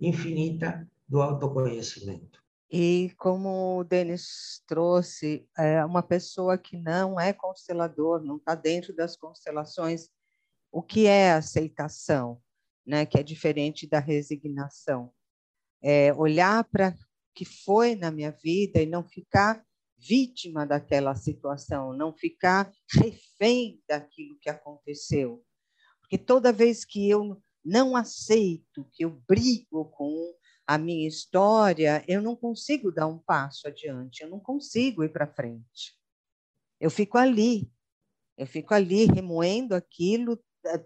infinita 0.00 0.86
do 1.06 1.22
autoconhecimento. 1.22 2.42
E 2.68 3.14
como 3.16 3.78
o 3.78 3.84
Denis 3.84 4.62
trouxe, 4.66 5.48
é 5.56 5.84
uma 5.84 6.02
pessoa 6.02 6.58
que 6.58 6.76
não 6.76 7.20
é 7.20 7.32
constelador, 7.32 8.20
não 8.20 8.36
está 8.36 8.56
dentro 8.56 8.92
das 8.92 9.16
constelações, 9.16 10.10
o 10.72 10.82
que 10.82 11.06
é 11.06 11.32
aceitação, 11.32 12.40
né? 12.84 13.06
que 13.06 13.16
é 13.16 13.22
diferente 13.22 13.86
da 13.86 14.00
resignação? 14.00 15.12
É 15.80 16.12
olhar 16.14 16.64
para 16.64 16.88
o 16.88 16.94
que 17.32 17.44
foi 17.44 17.94
na 17.94 18.10
minha 18.10 18.32
vida 18.32 18.82
e 18.82 18.86
não 18.86 19.04
ficar 19.04 19.64
vítima 19.98 20.66
daquela 20.66 21.14
situação, 21.14 21.92
não 21.92 22.12
ficar 22.12 22.72
refém 22.90 23.82
daquilo 23.88 24.38
que 24.38 24.50
aconteceu. 24.50 25.44
Porque 26.00 26.18
toda 26.18 26.52
vez 26.52 26.84
que 26.84 27.08
eu 27.08 27.40
não 27.64 27.96
aceito, 27.96 28.86
que 28.92 29.04
eu 29.04 29.10
brigo 29.26 29.86
com 29.86 30.34
a 30.66 30.76
minha 30.76 31.08
história, 31.08 32.04
eu 32.06 32.20
não 32.20 32.36
consigo 32.36 32.92
dar 32.92 33.06
um 33.06 33.18
passo 33.18 33.66
adiante, 33.66 34.22
eu 34.22 34.28
não 34.28 34.40
consigo 34.40 35.02
ir 35.02 35.10
para 35.10 35.26
frente. 35.26 35.98
Eu 36.80 36.90
fico 36.90 37.16
ali, 37.16 37.70
eu 38.36 38.46
fico 38.46 38.74
ali 38.74 39.06
remoendo 39.06 39.74
aquilo, 39.74 40.42
eh, 40.66 40.84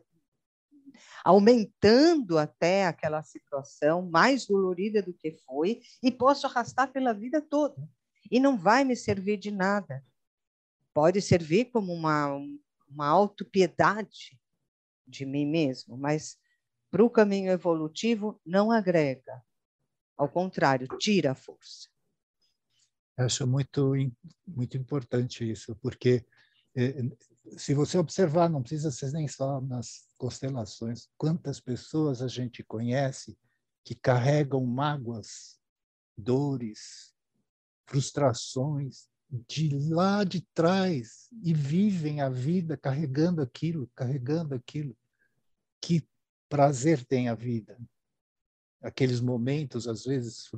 aumentando 1.25 2.39
até 2.39 2.87
aquela 2.87 3.23
situação 3.23 4.09
mais 4.09 4.47
dolorida 4.47 5.03
do 5.03 5.13
que 5.13 5.33
foi, 5.45 5.81
e 6.03 6.11
posso 6.11 6.47
arrastar 6.47 6.93
pela 6.93 7.13
vida 7.13 7.41
toda 7.41 7.89
e 8.31 8.41
não 8.41 8.57
vai 8.57 8.85
me 8.85 8.97
servir 8.97 9.37
de 9.39 9.51
nada. 9.51 10.05
Pode 10.93 11.21
servir 11.23 11.67
como 11.67 11.93
uma, 11.93 12.37
uma 12.89 13.07
autopiedade 13.07 14.39
de 15.07 15.25
mim 15.25 15.47
mesmo, 15.47 15.97
mas 15.97 16.39
para 16.91 17.05
o 17.05 17.11
caminho 17.11 17.51
evolutivo 17.51 18.41
não 18.45 18.71
agrega. 18.71 19.43
Ao 20.17 20.29
contrário, 20.29 20.89
tira 20.99 21.33
a 21.33 21.35
força. 21.35 21.89
Acho 23.17 23.47
muito, 23.47 23.93
muito 24.47 24.77
importante 24.77 25.49
isso, 25.49 25.77
porque 25.77 26.25
eh, 26.77 27.03
se 27.57 27.75
você 27.75 27.99
observar, 27.99 28.49
não 28.49 28.63
precisa 28.63 28.91
ser 28.91 29.13
nem 29.13 29.27
só 29.27 29.61
nas 29.61 30.09
constelações, 30.17 31.09
quantas 31.17 31.61
pessoas 31.61 32.21
a 32.23 32.29
gente 32.29 32.63
conhece 32.63 33.39
que 33.85 33.95
carregam 33.95 34.65
mágoas, 34.65 35.59
dores, 36.17 37.15
frustrações 37.89 39.09
de 39.49 39.69
lá 39.91 40.25
de 40.25 40.41
trás 40.55 41.29
e 41.43 41.53
vivem 41.53 42.21
a 42.21 42.29
vida 42.29 42.77
carregando 42.77 43.43
aquilo, 43.43 43.91
carregando 43.95 44.55
aquilo. 44.55 44.97
Que 45.81 46.07
prazer 46.49 47.05
tem 47.05 47.29
a 47.29 47.35
vida. 47.35 47.79
Aqueles 48.81 49.21
momentos, 49.21 49.89
às 49.89 50.05
vezes, 50.05 50.49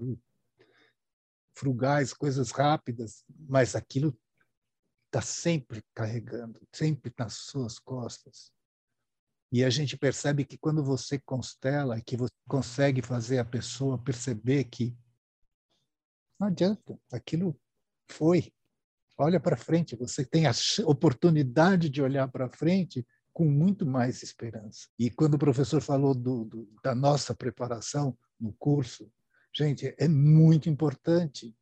frugais, 1.55 2.13
coisas 2.13 2.51
rápidas, 2.51 3.25
mas 3.49 3.75
aquilo 3.75 4.17
está 5.07 5.23
sempre 5.23 5.83
carregando, 5.95 6.61
sempre 6.73 7.13
nas 7.19 7.35
suas 7.35 7.79
costas. 7.79 8.53
E 9.53 9.65
a 9.65 9.71
gente 9.71 9.97
percebe 9.97 10.45
que 10.45 10.57
quando 10.57 10.85
você 10.85 11.19
constela, 11.19 12.01
que 12.01 12.17
você 12.17 12.33
consegue 12.49 13.03
fazer 13.03 13.39
a 13.39 13.45
pessoa 13.45 13.99
perceber 13.99 14.65
que 14.65 14.97
não 16.41 16.49
adianta, 16.49 16.99
aquilo 17.13 17.55
foi. 18.09 18.51
Olha 19.19 19.39
para 19.39 19.59
frente, 19.59 19.95
você 19.95 20.25
tem 20.25 20.47
a 20.47 20.53
oportunidade 20.87 21.91
de 21.91 22.01
olhar 22.01 22.27
para 22.29 22.49
frente 22.49 23.07
com 23.31 23.45
muito 23.45 23.85
mais 23.85 24.23
esperança. 24.23 24.89
E 24.99 25.11
quando 25.11 25.35
o 25.35 25.39
professor 25.39 25.83
falou 25.83 26.15
do, 26.15 26.47
do, 26.47 26.69
da 26.83 26.95
nossa 26.95 27.35
preparação 27.35 28.17
no 28.41 28.55
curso, 28.55 29.13
gente, 29.55 29.95
é 29.99 30.09
muito 30.09 30.71
importante. 30.71 31.55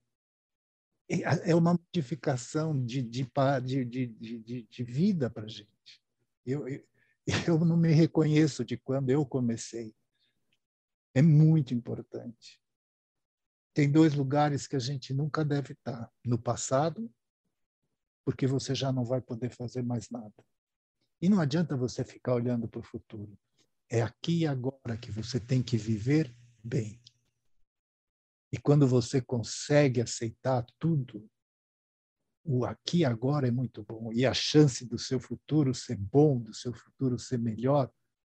É, 1.11 1.55
uma 1.55 1.73
modificação 1.73 2.85
de, 2.85 3.03
de, 3.03 3.27
de, 3.65 3.85
de, 3.85 4.63
de 4.63 4.85
vida 4.85 5.29
para 5.29 5.45
a 5.45 5.49
gente. 5.49 6.03
Eu, 6.47 6.69
eu, 6.69 6.85
eu 7.49 7.59
não 7.65 7.77
me 7.77 7.93
reconheço 7.93 8.65
de 8.65 8.77
quando 8.77 9.11
eu 9.11 9.27
comecei. 9.27 9.93
É 11.15 11.23
muito 11.23 11.75
importante 11.75 12.61
tem 13.75 13.91
dois 13.91 14.15
lugares 14.15 14.67
que 14.67 14.77
a 14.77 14.81
gente 14.81 15.13
nunca 15.13 15.45
deve 15.45 15.73
estar: 15.73 16.11
no 16.25 16.39
passado, 16.39 17.11
porque 18.25 18.47
você 18.47 18.75
já 18.75 18.93
não 18.93 19.05
vai 19.05 19.21
poder 19.21 19.51
fazer 19.51 19.83
mais 19.83 20.11
nada. 20.11 20.45
E 21.21 21.29
não 21.29 21.41
adianta 21.41 21.77
você 21.77 22.05
ficar 22.05 22.35
olhando 22.35 22.69
para 22.69 22.81
o 22.81 22.85
futuro. 22.85 23.37
É 23.91 24.03
aqui 24.03 24.41
e 24.41 24.47
agora 24.47 24.97
que 24.97 25.11
você 25.11 25.41
tem 25.41 25.63
que 25.63 25.77
viver 25.77 26.35
bem. 26.63 27.01
E 28.53 28.59
quando 28.59 28.87
você 28.87 29.21
consegue 29.21 30.01
aceitar 30.01 30.65
tudo, 30.79 31.29
o 32.45 32.65
aqui 32.65 32.99
e 32.99 33.05
agora 33.05 33.47
é 33.47 33.51
muito 33.51 33.83
bom. 33.83 34.11
E 34.13 34.25
a 34.25 34.33
chance 34.33 34.87
do 34.87 34.99
seu 34.99 35.21
futuro 35.21 35.75
ser 35.75 35.97
bom, 35.97 36.39
do 36.39 36.55
seu 36.55 36.73
futuro 36.73 37.19
ser 37.19 37.39
melhor, 37.39 37.91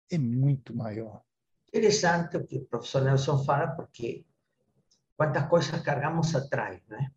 é 0.09 0.17
muito 0.17 0.75
maior. 0.75 1.21
Interessante 1.67 2.37
o 2.37 2.45
que 2.45 2.57
o 2.57 2.65
professor 2.65 3.03
Nelson 3.03 3.43
fala, 3.43 3.67
porque 3.75 4.25
quantas 5.17 5.47
coisas 5.49 5.81
cargamos 5.81 6.33
atrás, 6.35 6.81
né? 6.87 7.11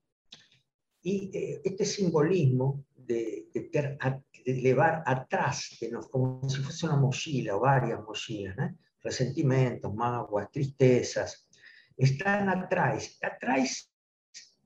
E 1.04 1.30
eh, 1.34 1.60
este 1.64 1.84
simbolismo 1.84 2.86
de, 2.96 3.50
de, 3.52 3.60
ter, 3.72 3.96
de 4.44 4.52
levar 4.60 5.02
atrás 5.06 5.76
de 5.80 5.90
nós, 5.90 6.06
como 6.06 6.48
se 6.48 6.62
fosse 6.62 6.86
uma 6.86 6.96
mochila, 6.96 7.54
ou 7.54 7.60
várias 7.60 8.02
mochilas, 8.02 8.56
né? 8.56 8.74
Resentimentos, 9.04 9.94
mágoas, 9.94 10.48
tristezas, 10.50 11.46
estão 11.98 12.48
atrás. 12.48 13.16
Atrás 13.22 13.88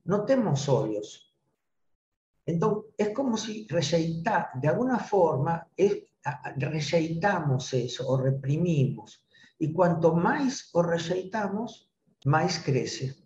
não 0.05 0.25
temos 0.25 0.67
olhos. 0.67 1.25
Então, 2.47 2.85
é 2.97 3.05
como 3.09 3.37
se 3.37 3.65
rejeitar, 3.69 4.59
de 4.59 4.67
alguma 4.67 4.99
forma, 4.99 5.65
é, 5.77 6.03
rejeitamos 6.57 7.73
isso, 7.73 8.05
ou 8.05 8.17
reprimimos. 8.17 9.19
E 9.59 9.71
quanto 9.73 10.13
mais 10.13 10.69
o 10.73 10.81
rejeitamos, 10.81 11.89
mais 12.25 12.57
cresce. 12.57 13.24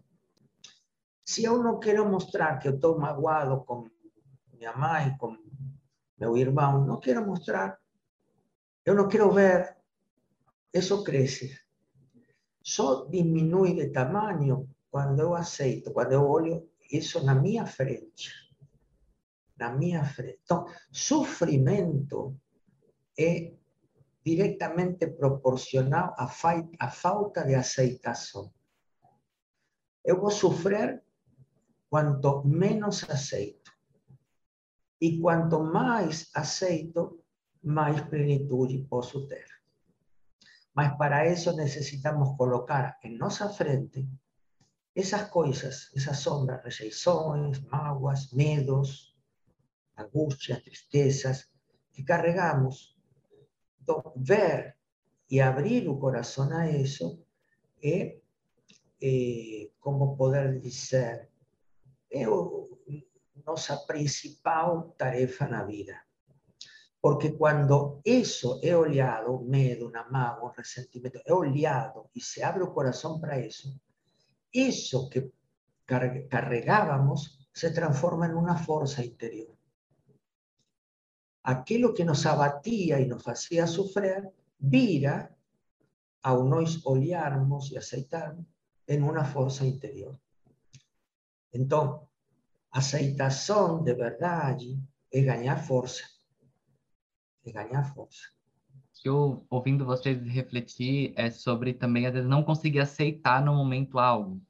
Se 1.30 1.44
eu 1.44 1.62
não 1.62 1.80
quero 1.80 2.10
mostrar 2.10 2.58
que 2.58 2.68
eu 2.68 2.74
estou 2.74 2.98
magoado 2.98 3.64
com 3.64 3.88
minha 4.52 4.76
mãe, 4.76 5.16
com 5.16 5.38
meu 6.18 6.36
irmão, 6.36 6.84
não 6.84 7.00
quero 7.00 7.24
mostrar, 7.24 7.80
eu 8.84 8.96
não 8.96 9.08
quero 9.08 9.32
ver, 9.32 9.78
isso 10.74 11.04
cresce. 11.04 11.56
Só 12.64 13.06
diminui 13.06 13.76
de 13.76 13.92
tamanho 13.92 14.68
quando 14.90 15.20
eu 15.20 15.36
aceito, 15.36 15.94
quando 15.94 16.14
eu 16.14 16.28
olho 16.28 16.68
isso 16.92 17.24
na 17.24 17.36
minha 17.36 17.68
frente. 17.68 18.34
Na 19.56 19.72
minha 19.72 20.04
frente. 20.04 20.40
Então, 20.42 20.66
sofrimento 20.92 22.36
é 23.16 23.54
diretamente 24.26 25.06
proporcional 25.06 26.16
à, 26.18 26.28
à 26.80 26.90
falta 26.90 27.46
de 27.46 27.54
aceitação. 27.54 28.52
Eu 30.04 30.20
vou 30.20 30.32
sofrer 30.32 31.04
quanto 31.90 32.44
menos 32.46 33.10
aceito. 33.10 33.72
E 35.02 35.20
quanto 35.20 35.64
mais 35.64 36.30
aceito, 36.36 37.24
mais 37.64 38.02
plenitude 38.02 38.86
posso 38.90 39.28
ter. 39.28 39.46
Mas 40.74 40.96
para 40.98 41.28
isso 41.28 41.56
necessitamos 41.56 42.38
colocar 42.38 43.00
em 43.04 43.18
nossa 43.18 43.50
frente 43.50 44.08
essas 44.96 45.30
coisas, 45.30 45.92
essas 45.96 46.20
sombras, 46.20 46.64
rejeições, 46.64 47.64
mágoas, 47.66 48.32
medos, 48.34 49.16
angústias, 49.98 50.64
tristezas 50.64 51.50
que 51.92 52.04
carregamos 52.04 53.00
ver 54.16 54.76
y 55.28 55.40
abrir 55.40 55.84
el 55.84 55.98
corazón 56.00 56.54
a 56.54 56.70
eso 56.70 57.20
es, 57.82 58.22
eh, 59.00 59.72
como 59.80 60.18
poder 60.18 60.62
decir, 60.62 61.29
es 62.10 62.28
nuestra 63.46 63.78
principal 63.88 64.94
tarefa 64.98 65.46
en 65.46 65.52
la 65.52 65.64
vida. 65.64 66.06
Porque 67.02 67.36
cuando 67.38 68.02
eso 68.04 68.60
es 68.62 68.74
oleado, 68.74 69.40
medo, 69.40 69.88
un 69.88 69.96
amago, 69.96 70.48
un 70.48 70.54
resentimiento, 70.54 71.20
es 71.24 71.32
oleado 71.32 72.10
y 72.14 72.20
se 72.22 72.44
abre 72.44 72.66
el 72.66 72.74
corazón 72.74 73.22
para 73.22 73.38
eso, 73.38 73.70
eso 74.52 75.10
que 75.10 75.32
cargábamos 75.86 77.48
se 77.54 77.72
transforma 77.72 78.26
en 78.26 78.36
una 78.36 78.58
fuerza 78.58 79.04
interior 79.04 79.60
aquello 81.44 81.94
que 81.94 82.06
nos 82.06 82.26
abatía 82.26 83.00
y 83.00 83.08
nos 83.08 83.28
hacía 83.28 83.66
sufrir, 83.66 84.30
vira, 84.58 85.36
ao 86.22 86.44
nós 86.44 86.86
olharmos 86.86 87.72
e 87.72 87.78
aceitarmos, 87.78 88.46
em 88.88 89.02
uma 89.02 89.24
força 89.24 89.66
interior. 89.66 90.20
Então, 91.54 92.08
aceitação 92.72 93.84
de 93.84 93.94
verdade 93.94 94.80
é 95.12 95.22
ganhar 95.22 95.58
força. 95.58 96.04
É 97.46 97.52
ganhar 97.52 97.84
força. 97.94 98.22
Eu, 99.04 99.46
ouvindo 99.50 99.86
vocês 99.86 100.22
refletir, 100.28 101.14
é 101.16 101.30
sobre 101.32 101.74
também, 101.74 102.06
às 102.06 102.14
vezes, 102.14 102.30
não 102.30 102.44
conseguir 102.44 102.80
aceitar 102.80 103.44
no 103.44 103.56
momento 103.56 103.98
algo. 103.98 104.42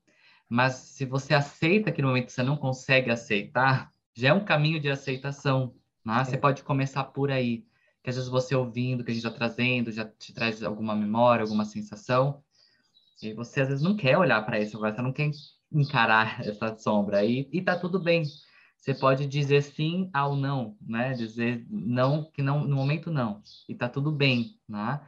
Mas 0.48 0.74
se 0.74 1.06
você 1.06 1.36
aceita 1.36 1.92
que 1.92 2.02
no 2.02 2.08
momento 2.08 2.32
você 2.32 2.42
não 2.42 2.58
consegue 2.58 3.12
aceitar, 3.12 3.94
já 4.16 4.30
é 4.30 4.34
um 4.34 4.44
caminho 4.44 4.80
de 4.80 4.90
aceitação. 4.90 5.76
Né? 6.04 6.24
Você 6.26 6.36
é. 6.36 6.40
pode 6.40 6.64
começar 6.64 7.04
por 7.04 7.30
aí, 7.30 7.64
que 8.04 8.10
às 8.10 8.16
vezes 8.16 8.30
você 8.30 8.56
ouvindo, 8.56 9.04
que 9.04 9.12
a 9.12 9.14
gente 9.14 9.24
está 9.24 9.38
trazendo, 9.38 9.92
já 9.92 10.06
te 10.06 10.34
traz 10.34 10.64
alguma 10.64 10.96
memória, 10.96 11.44
alguma 11.44 11.66
sensação, 11.66 12.44
e 13.22 13.34
você 13.34 13.62
às 13.62 13.68
vezes 13.68 13.84
não 13.84 13.96
quer 13.96 14.18
olhar 14.18 14.44
para 14.46 14.60
isso, 14.60 14.80
você 14.80 15.02
não 15.02 15.14
quer 15.14 15.30
encarar 15.72 16.42
essa 16.42 16.78
sombra, 16.78 17.24
e, 17.24 17.50
e 17.52 17.62
tá 17.62 17.78
tudo 17.78 18.00
bem. 18.00 18.24
Você 18.78 18.94
pode 18.94 19.28
dizer 19.28 19.62
sim 19.62 20.10
ao 20.14 20.36
não, 20.36 20.78
né? 20.82 21.14
Dizer 21.14 21.66
não, 21.70 22.32
que 22.32 22.42
não, 22.42 22.64
no 22.66 22.76
momento 22.76 23.12
não, 23.12 23.42
e 23.68 23.76
tá 23.76 23.90
tudo 23.90 24.12
bem, 24.12 24.58
né? 24.68 25.02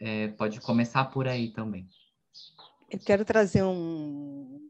É, 0.00 0.28
pode 0.28 0.60
começar 0.60 1.04
por 1.06 1.26
aí 1.26 1.52
também. 1.52 1.88
Eu 2.90 2.98
quero 2.98 3.24
trazer 3.24 3.64
um, 3.64 4.68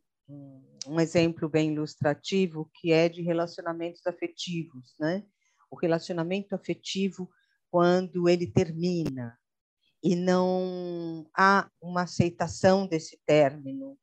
um 0.87 1.00
exemplo 1.00 1.48
bem 1.48 1.72
ilustrativo 1.72 2.70
que 2.74 2.92
é 2.92 3.09
de 3.09 3.22
relacionamentos 3.22 4.07
afetivos, 4.07 4.94
né? 4.98 5.24
o 5.74 5.77
relacionamento 5.77 6.55
afetivo 6.55 7.29
quando 7.70 8.29
ele 8.29 8.46
termina 8.46 9.37
e 10.03 10.14
não 10.14 11.29
há 11.37 11.68
uma 11.83 12.03
aceitação 12.03 12.87
desse 12.87 13.18
término, 13.27 13.98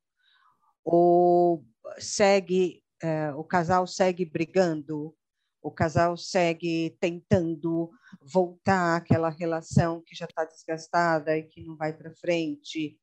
ou 0.84 1.64
segue 1.98 2.82
é, 3.02 3.32
o 3.34 3.42
casal 3.42 3.86
segue 3.86 4.24
brigando, 4.24 5.14
o 5.60 5.70
casal 5.70 6.16
segue 6.16 6.96
tentando 7.00 7.90
voltar 8.20 8.96
àquela 8.96 9.28
relação 9.28 10.00
que 10.00 10.14
já 10.14 10.24
está 10.24 10.44
desgastada 10.44 11.36
e 11.36 11.42
que 11.42 11.62
não 11.62 11.76
vai 11.76 11.92
para 11.92 12.14
frente. 12.14 12.98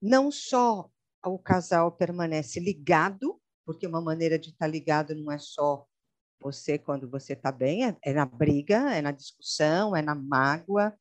Não 0.00 0.30
só 0.30 0.90
o 1.24 1.38
casal 1.38 1.92
permanece 1.92 2.60
ligado, 2.60 3.40
porque 3.64 3.86
uma 3.86 4.00
maneira 4.00 4.38
de 4.38 4.50
estar 4.50 4.66
tá 4.66 4.70
ligado 4.70 5.14
não 5.14 5.30
é 5.30 5.38
só 5.38 5.86
você, 6.40 6.78
quando 6.78 7.08
você 7.08 7.34
está 7.34 7.52
bem, 7.52 7.86
é, 7.86 7.96
é 8.02 8.12
na 8.14 8.24
briga, 8.24 8.94
é 8.94 9.02
na 9.02 9.12
discussão, 9.12 9.94
é 9.94 10.00
na 10.00 10.14
mágoa, 10.14 10.94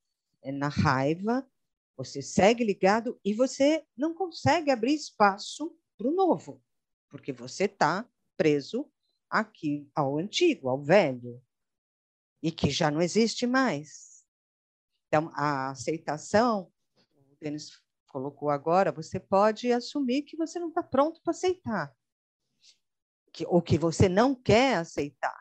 é 0.43 0.51
na 0.51 0.67
raiva. 0.67 1.45
Você 1.99 2.21
segue 2.21 2.63
ligado 2.63 3.19
e 3.25 3.33
você 3.33 3.85
não 3.97 4.13
consegue 4.13 4.71
abrir 4.71 4.93
espaço 4.93 5.77
para 5.97 6.07
o 6.07 6.15
novo, 6.15 6.63
porque 7.09 7.33
você 7.33 7.65
está 7.65 8.09
preso 8.37 8.89
aqui 9.29 9.91
ao 9.93 10.17
antigo, 10.17 10.69
ao 10.69 10.81
velho, 10.81 11.43
e 12.41 12.53
que 12.53 12.69
já 12.69 12.89
não 12.89 13.01
existe 13.01 13.45
mais. 13.45 14.25
Então, 15.07 15.29
a 15.33 15.71
aceitação, 15.71 16.71
o 16.95 17.35
Denis 17.37 17.69
colocou 18.07 18.49
agora, 18.49 18.93
você 18.93 19.19
pode 19.19 19.69
assumir 19.69 20.21
que 20.21 20.37
você 20.37 20.57
não 20.57 20.69
está 20.69 20.81
pronto 20.81 21.21
para 21.21 21.31
aceitar 21.31 21.93
que, 23.33 23.45
ou 23.45 23.61
que 23.61 23.77
você 23.77 24.07
não 24.07 24.33
quer 24.33 24.77
aceitar. 24.77 25.37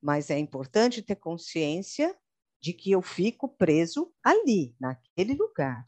Mas 0.00 0.30
é 0.30 0.38
importante 0.38 1.02
ter 1.02 1.16
consciência 1.16 2.18
de 2.62 2.72
que 2.72 2.92
eu 2.92 3.02
fico 3.02 3.48
preso 3.48 4.14
ali, 4.22 4.76
naquele 4.78 5.34
lugar, 5.34 5.84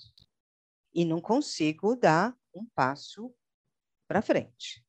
e 0.93 1.05
não 1.05 1.21
consigo 1.21 1.95
dar 1.95 2.37
um 2.53 2.67
passo 2.67 3.33
para 4.09 4.21
frente. 4.21 4.85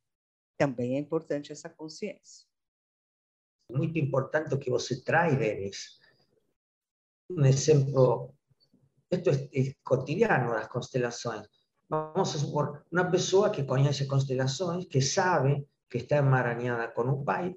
Também 0.57 0.95
é 0.95 0.99
importante 0.99 1.51
essa 1.51 1.69
consciência. 1.69 2.47
Muito 3.71 3.99
importante 3.99 4.53
o 4.53 4.59
que 4.59 4.71
você 4.71 5.03
traz, 5.03 5.37
Denis. 5.37 5.99
Um 7.29 7.45
exemplo, 7.45 8.33
isto 9.11 9.29
é 9.29 9.75
cotidiano 9.83 10.51
das 10.53 10.67
constelações. 10.67 11.47
Vamos 11.87 12.35
a 12.35 12.39
suponer 12.39 12.83
una 12.91 13.11
persona 13.11 13.51
que 13.51 13.63
conoce 13.63 14.07
constelaciones, 14.07 14.87
que 14.87 15.01
sabe 15.01 15.67
que 15.87 15.99
está 15.99 16.17
enmarañada 16.17 16.93
con 16.93 17.09
un 17.09 17.23
pai, 17.23 17.55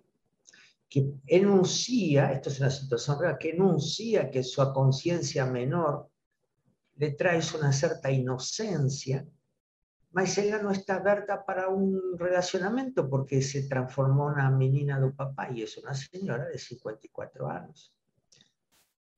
que 0.89 1.13
enuncia, 1.27 2.33
esto 2.33 2.49
es 2.49 2.61
una 2.61 2.71
situación 2.71 3.21
real, 3.21 3.39
que 3.39 3.51
enuncia 3.51 4.31
que 4.31 4.43
su 4.43 4.63
conciencia 4.73 5.45
menor 5.45 6.09
le 6.97 7.13
trae 7.13 7.41
una 7.57 7.73
cierta 7.73 8.11
inocencia, 8.11 9.27
mas 10.11 10.39
ella 10.39 10.61
no 10.63 10.71
está 10.71 10.97
abierta 10.97 11.45
para 11.45 11.69
un 11.69 12.19
relacionamiento 12.19 13.09
porque 13.09 13.43
se 13.43 13.69
transformó 13.69 14.29
en 14.29 14.35
una 14.35 14.51
menina 14.51 14.99
de 14.99 15.11
papá 15.11 15.51
y 15.51 15.63
es 15.63 15.77
una 15.77 15.95
señora 15.95 16.47
de 16.47 16.59
54 16.59 17.49
años. 17.49 17.95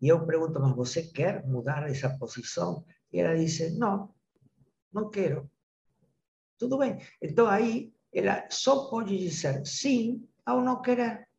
Y 0.00 0.08
yo 0.08 0.26
pregunto, 0.26 0.60
¿mas 0.60 0.74
você 0.74 1.12
quer 1.12 1.44
mudar 1.44 1.88
esa 1.88 2.18
posición? 2.18 2.84
Y 3.10 3.20
ella 3.20 3.32
dice, 3.32 3.70
no, 3.76 4.14
não 4.92 5.10
quero. 5.10 5.50
Tudo 6.58 6.78
bem. 6.78 6.98
Então 7.22 7.46
aí 7.46 7.92
ela 8.12 8.46
só 8.50 8.90
pode 8.90 9.16
dizer 9.16 9.64
sim 9.64 10.26
ao 10.44 10.60
não 10.60 10.82
querer. 10.82 11.29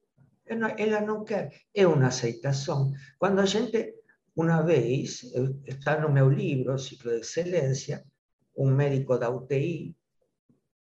Ela 0.51 1.01
não 1.01 1.23
quer. 1.23 1.51
É 1.73 1.87
uma 1.87 2.07
aceitação. 2.07 2.91
Quando 3.17 3.39
a 3.39 3.45
gente 3.45 4.01
Una 4.33 4.61
vez, 4.61 5.23
está 5.65 5.97
en 5.97 6.13
meu 6.13 6.29
livro, 6.29 6.79
Ciclo 6.79 7.11
de 7.11 7.17
Excelencia, 7.17 8.05
un 8.55 8.73
médico 8.75 9.17
da 9.17 9.29
UTI, 9.29 9.93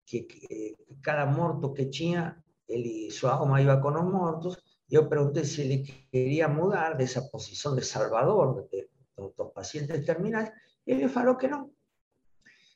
que, 0.05 0.25
que 0.25 0.77
cada 1.01 1.25
morto 1.25 1.73
que 1.73 1.85
tinha, 1.87 2.41
ele, 2.65 3.11
sua 3.11 3.35
alma 3.35 3.61
iba 3.61 3.81
con 3.81 3.95
los 3.95 4.05
mortos, 4.05 4.63
yo 4.87 5.09
pregunté 5.09 5.43
si 5.43 5.65
le 5.65 5.83
quería 6.09 6.47
mudar 6.47 6.97
de 6.97 7.03
esa 7.03 7.29
posición 7.29 7.75
de 7.75 7.81
salvador 7.81 8.69
de, 8.71 8.89
los 9.17 9.51
pacientes 9.53 10.05
terminales, 10.05 10.51
y 10.85 10.93
él 10.93 10.99
le 10.99 11.09
faló 11.09 11.37
que 11.37 11.49
no. 11.49 11.71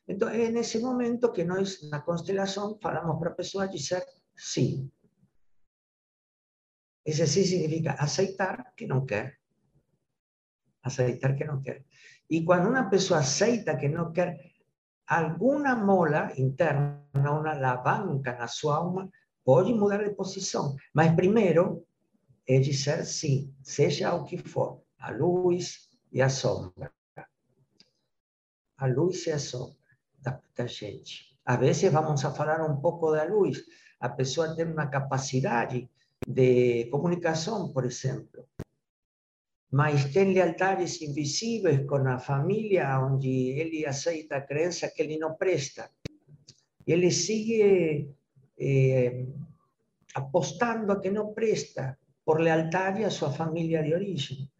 Entonces, 0.06 0.48
en 0.48 0.58
ese 0.58 0.78
momento, 0.78 1.32
que 1.32 1.44
no 1.44 1.56
es 1.56 1.82
una 1.82 2.04
constelación, 2.04 2.78
falamos 2.80 3.18
para 3.18 3.30
la 3.30 3.36
persona 3.36 3.66
decir 3.66 4.02
sí. 4.34 4.90
Ese 7.06 7.24
sí 7.28 7.44
significa 7.44 7.92
aceitar 7.92 8.72
que 8.74 8.88
no 8.88 9.06
quiere. 9.06 9.38
Aceitar 10.82 11.36
que 11.36 11.44
no 11.44 11.62
quiere. 11.62 11.86
Y 12.28 12.44
cuando 12.44 12.68
una 12.68 12.90
persona 12.90 13.20
aceita 13.20 13.78
que 13.78 13.88
no 13.88 14.12
quiere, 14.12 14.56
alguna 15.06 15.76
mola 15.76 16.32
interna, 16.34 17.08
una 17.14 17.52
alavanca 17.52 18.36
en 18.40 18.48
su 18.48 18.72
alma, 18.72 19.08
puede 19.44 19.72
mudar 19.72 20.02
de 20.02 20.10
posición. 20.10 20.76
Mas 20.94 21.14
primero, 21.14 21.84
é 22.44 22.58
dizer 22.58 23.06
sim, 23.06 23.54
seja 23.62 24.12
o 24.12 24.24
que 24.24 24.38
for, 24.38 24.82
a 24.98 25.12
luz 25.12 25.88
e 26.10 26.20
a 26.20 26.28
sombra. 26.28 26.92
A 28.78 28.86
luz 28.88 29.26
e 29.28 29.30
a 29.30 29.38
sombra 29.38 29.76
da, 30.18 30.40
da 30.56 31.56
vezes 31.56 31.92
vamos 31.92 32.24
a 32.24 32.32
falar 32.32 32.68
um 32.68 32.80
pouco 32.80 33.12
da 33.12 33.24
luz. 33.24 33.62
A 34.00 34.08
pessoa 34.08 34.56
tem 34.56 34.66
uma 34.66 34.88
capacidade 34.88 35.88
de 36.24 36.86
comunicação, 36.90 37.72
por 37.72 37.84
exemplo, 37.84 38.46
mas 39.70 40.12
tem 40.12 40.32
lealdades 40.32 41.02
invisíveis 41.02 41.86
com 41.86 41.96
a 42.08 42.18
família, 42.18 43.00
onde 43.00 43.28
ele 43.28 43.84
aceita 43.84 44.36
a 44.36 44.40
crença 44.40 44.88
que 44.88 45.02
ele 45.02 45.18
não 45.18 45.34
presta. 45.34 45.90
E 46.86 46.92
ele 46.92 47.10
sigue 47.10 48.08
eh, 48.56 49.26
apostando 50.14 50.92
a 50.92 51.00
que 51.00 51.10
não 51.10 51.34
presta, 51.34 51.98
por 52.24 52.40
lealtad 52.40 53.04
a 53.04 53.10
su 53.10 53.30
familia 53.30 53.82
de 53.82 53.94
origen. 53.94 54.50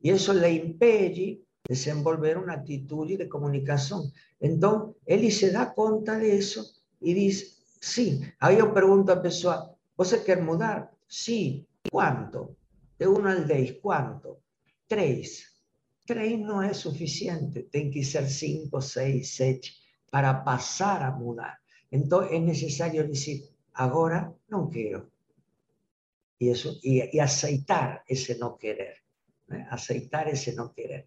Y 0.00 0.10
eso 0.10 0.32
le 0.32 0.50
impide 0.50 1.42
desenvolver 1.68 2.38
una 2.38 2.54
actitud 2.54 3.06
de 3.06 3.28
comunicación. 3.28 4.12
Entonces, 4.40 4.96
él 5.06 5.30
se 5.30 5.50
da 5.50 5.72
cuenta 5.72 6.18
de 6.18 6.36
eso 6.36 6.64
y 7.00 7.14
dice, 7.14 7.54
sí. 7.80 8.20
Ahí 8.38 8.58
yo 8.58 8.72
pregunto 8.72 9.12
a 9.12 9.16
la 9.16 9.22
persona, 9.22 9.71
¿vos 9.96 10.14
querés 10.24 10.44
mudar? 10.44 10.90
Sí. 11.06 11.66
¿Cuánto? 11.90 12.56
De 12.98 13.06
uno 13.06 13.28
al 13.28 13.46
10, 13.46 13.78
¿cuánto? 13.80 14.42
Tres. 14.86 15.48
Tres 16.04 16.38
no 16.38 16.62
es 16.62 16.76
suficiente, 16.76 17.64
tiene 17.64 17.90
que 17.90 18.04
ser 18.04 18.28
cinco, 18.28 18.80
seis, 18.80 19.34
siete 19.34 19.68
para 20.10 20.44
pasar 20.44 21.02
a 21.02 21.12
mudar. 21.12 21.58
Entonces, 21.90 22.32
es 22.32 22.42
necesario 22.42 23.06
decir, 23.06 23.44
ahora 23.74 24.32
no 24.48 24.68
quiero 24.68 25.12
y, 26.42 26.50
eso, 26.50 26.76
y, 26.82 27.16
y 27.16 27.20
aceitar 27.20 28.02
esse 28.08 28.34
não 28.34 28.56
querer. 28.56 28.96
Né? 29.46 29.64
Aceitar 29.70 30.26
esse 30.26 30.52
não 30.52 30.68
querer. 30.68 31.06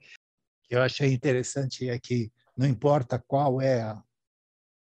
Eu 0.69 0.81
achei 0.81 1.11
interessante 1.11 1.89
é 1.89 1.99
que 1.99 2.31
não 2.55 2.65
importa 2.65 3.19
qual 3.19 3.61
é 3.61 3.81
a, 3.81 4.01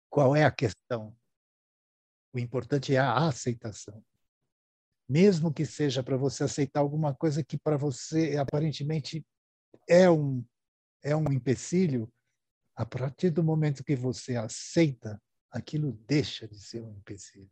qual 0.09 0.35
é 0.35 0.45
o 2.33 2.39
importante 2.39 2.95
é 2.95 2.99
a 2.99 3.27
aceitação. 3.27 4.03
Mesmo 5.09 5.53
que 5.53 5.67
seja 5.67 6.03
para 6.03 6.17
você 6.17 6.45
aceitar 6.45 6.81
alguma 6.81 7.15
coisa 7.15 7.43
que 7.43 7.59
para 7.59 7.77
você 7.77 8.37
aparentemente 8.37 9.27
é 9.89 10.09
um, 10.09 10.45
é 11.03 11.17
um 11.17 11.33
empecilho, 11.33 12.11
a 12.77 12.87
partir 12.87 13.31
do 13.31 13.43
momento 13.43 13.85
que 13.85 13.97
você 13.97 14.37
aceita, 14.37 15.21
aquilo 15.51 15.93
deixa 16.07 16.47
de 16.47 16.61
ser 16.61 16.81
um 16.83 16.93
empecilho. 16.93 17.51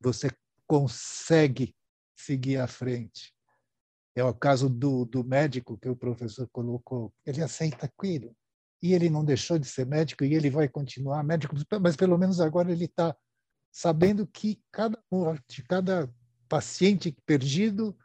Você 0.00 0.30
consegue 0.66 1.74
seguir 2.14 2.58
à 2.58 2.66
frente. 2.66 3.34
É 4.14 4.22
o 4.22 4.32
caso 4.32 4.68
do, 4.68 5.04
do 5.04 5.24
médico 5.24 5.76
que 5.76 5.88
o 5.88 5.96
professor 5.96 6.48
colocou. 6.52 7.12
Ele 7.26 7.42
aceita 7.42 7.86
aquilo. 7.86 8.34
E 8.80 8.92
ele 8.92 9.10
não 9.10 9.24
deixou 9.24 9.58
de 9.58 9.66
ser 9.66 9.86
médico 9.86 10.24
e 10.24 10.34
ele 10.34 10.50
vai 10.50 10.68
continuar 10.68 11.24
médico, 11.24 11.56
mas 11.80 11.96
pelo 11.96 12.18
menos 12.18 12.38
agora 12.38 12.70
ele 12.70 12.84
está 12.84 13.16
sabendo 13.74 14.24
que 14.24 14.62
cada 14.70 14.96
morte, 15.10 15.60
cada 15.64 16.08
paciente 16.48 17.10
perdido 17.26 17.98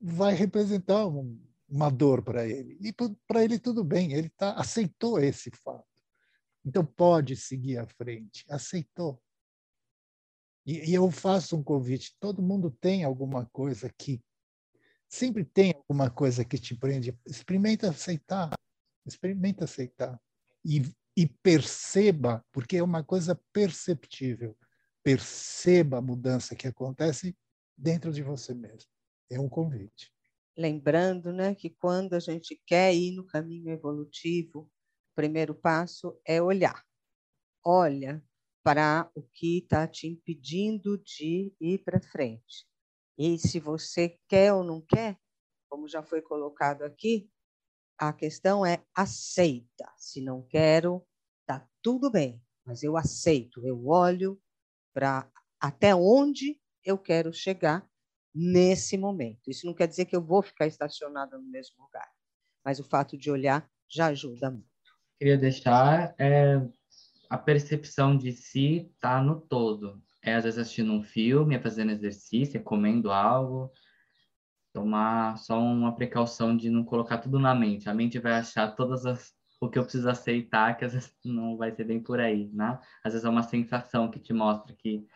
vai 0.00 0.34
representar 0.34 1.06
um, 1.06 1.40
uma 1.68 1.88
dor 1.88 2.24
para 2.24 2.44
ele. 2.44 2.76
E 2.80 2.92
para 3.28 3.44
ele 3.44 3.56
tudo 3.56 3.84
bem, 3.84 4.14
ele 4.14 4.28
tá, 4.30 4.54
aceitou 4.54 5.20
esse 5.20 5.48
fato. 5.62 5.86
Então 6.64 6.84
pode 6.84 7.36
seguir 7.36 7.78
à 7.78 7.86
frente, 7.86 8.44
aceitou. 8.50 9.22
E, 10.66 10.90
e 10.90 10.94
eu 10.94 11.08
faço 11.08 11.56
um 11.56 11.62
convite: 11.62 12.16
todo 12.18 12.42
mundo 12.42 12.68
tem 12.68 13.04
alguma 13.04 13.46
coisa 13.46 13.88
que. 13.96 14.20
Sempre 15.08 15.44
tem 15.44 15.72
alguma 15.72 16.10
coisa 16.10 16.44
que 16.44 16.58
te 16.58 16.74
prende. 16.74 17.16
Experimenta 17.24 17.90
aceitar. 17.90 18.50
Experimenta 19.06 19.66
aceitar. 19.66 20.20
E, 20.64 20.82
e 21.16 21.28
perceba, 21.28 22.44
porque 22.50 22.78
é 22.78 22.82
uma 22.82 23.04
coisa 23.04 23.40
perceptível. 23.52 24.56
Perceba 25.02 25.98
a 25.98 26.02
mudança 26.02 26.54
que 26.54 26.68
acontece 26.68 27.36
dentro 27.76 28.12
de 28.12 28.22
você 28.22 28.54
mesmo. 28.54 28.88
É 29.30 29.40
um 29.40 29.48
convite. 29.48 30.12
Lembrando 30.56 31.32
né, 31.32 31.54
que 31.54 31.70
quando 31.70 32.14
a 32.14 32.20
gente 32.20 32.60
quer 32.66 32.94
ir 32.94 33.12
no 33.12 33.26
caminho 33.26 33.70
evolutivo, 33.70 34.60
o 34.60 35.14
primeiro 35.14 35.54
passo 35.54 36.18
é 36.26 36.40
olhar. 36.40 36.84
Olha 37.64 38.22
para 38.62 39.10
o 39.14 39.22
que 39.22 39.58
está 39.58 39.88
te 39.88 40.06
impedindo 40.06 40.98
de 40.98 41.52
ir 41.60 41.78
para 41.82 42.00
frente. 42.00 42.66
E 43.18 43.38
se 43.38 43.58
você 43.58 44.18
quer 44.28 44.52
ou 44.52 44.62
não 44.62 44.80
quer, 44.80 45.18
como 45.68 45.88
já 45.88 46.02
foi 46.02 46.22
colocado 46.22 46.82
aqui, 46.82 47.28
a 47.98 48.12
questão 48.12 48.64
é 48.64 48.84
aceita. 48.94 49.92
Se 49.96 50.20
não 50.20 50.42
quero, 50.42 51.04
tá 51.46 51.68
tudo 51.82 52.10
bem, 52.10 52.42
mas 52.64 52.82
eu 52.82 52.96
aceito, 52.96 53.66
eu 53.66 53.86
olho 53.86 54.40
para 54.92 55.28
até 55.60 55.94
onde 55.94 56.58
eu 56.84 56.98
quero 56.98 57.32
chegar 57.32 57.86
nesse 58.34 58.96
momento. 58.96 59.50
Isso 59.50 59.66
não 59.66 59.74
quer 59.74 59.86
dizer 59.86 60.06
que 60.06 60.16
eu 60.16 60.22
vou 60.22 60.42
ficar 60.42 60.66
estacionada 60.66 61.38
no 61.38 61.44
mesmo 61.44 61.82
lugar, 61.82 62.08
mas 62.64 62.80
o 62.80 62.84
fato 62.84 63.16
de 63.16 63.30
olhar 63.30 63.68
já 63.88 64.06
ajuda 64.06 64.50
muito. 64.50 64.66
Queria 65.18 65.38
deixar 65.38 66.14
é, 66.18 66.60
a 67.28 67.38
percepção 67.38 68.16
de 68.16 68.32
si 68.32 68.90
está 68.94 69.22
no 69.22 69.40
todo. 69.40 70.02
É 70.22 70.34
às 70.34 70.44
vezes 70.44 70.58
assistindo 70.58 70.92
um 70.92 71.02
filme, 71.02 71.54
é 71.54 71.60
fazendo 71.60 71.92
exercício, 71.92 72.58
é 72.58 72.62
comendo 72.62 73.10
algo. 73.10 73.70
Tomar 74.72 75.36
só 75.38 75.60
uma 75.60 75.94
precaução 75.94 76.56
de 76.56 76.70
não 76.70 76.84
colocar 76.84 77.18
tudo 77.18 77.38
na 77.38 77.54
mente. 77.54 77.88
A 77.88 77.94
mente 77.94 78.18
vai 78.18 78.32
achar 78.32 78.74
todas 78.74 79.04
as 79.04 79.32
o 79.64 79.70
que 79.70 79.78
eu 79.78 79.84
preciso 79.84 80.10
aceitar, 80.10 80.76
que 80.76 80.84
às 80.84 80.92
vezes 80.92 81.14
não 81.24 81.56
vai 81.56 81.70
ser 81.70 81.84
bem 81.84 82.02
por 82.02 82.18
aí, 82.18 82.50
né? 82.52 82.80
Às 83.04 83.12
vezes 83.12 83.24
é 83.24 83.28
uma 83.28 83.44
sensação 83.44 84.10
que 84.10 84.18
te 84.18 84.32
mostra 84.32 84.74
que 84.74 85.06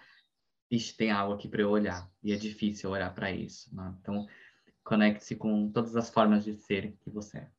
Ixi, 0.70 0.96
tem 0.96 1.10
algo 1.10 1.34
aqui 1.34 1.48
para 1.48 1.62
eu 1.62 1.70
olhar 1.70 2.08
e 2.22 2.32
é 2.32 2.36
difícil 2.36 2.90
olhar 2.90 3.12
para 3.12 3.30
isso. 3.32 3.74
Né? 3.74 3.92
Então, 4.00 4.26
conecte-se 4.84 5.34
com 5.34 5.70
todas 5.70 5.96
as 5.96 6.10
formas 6.10 6.44
de 6.44 6.54
ser 6.54 6.96
que 7.00 7.10
você 7.10 7.38
é. 7.38 7.50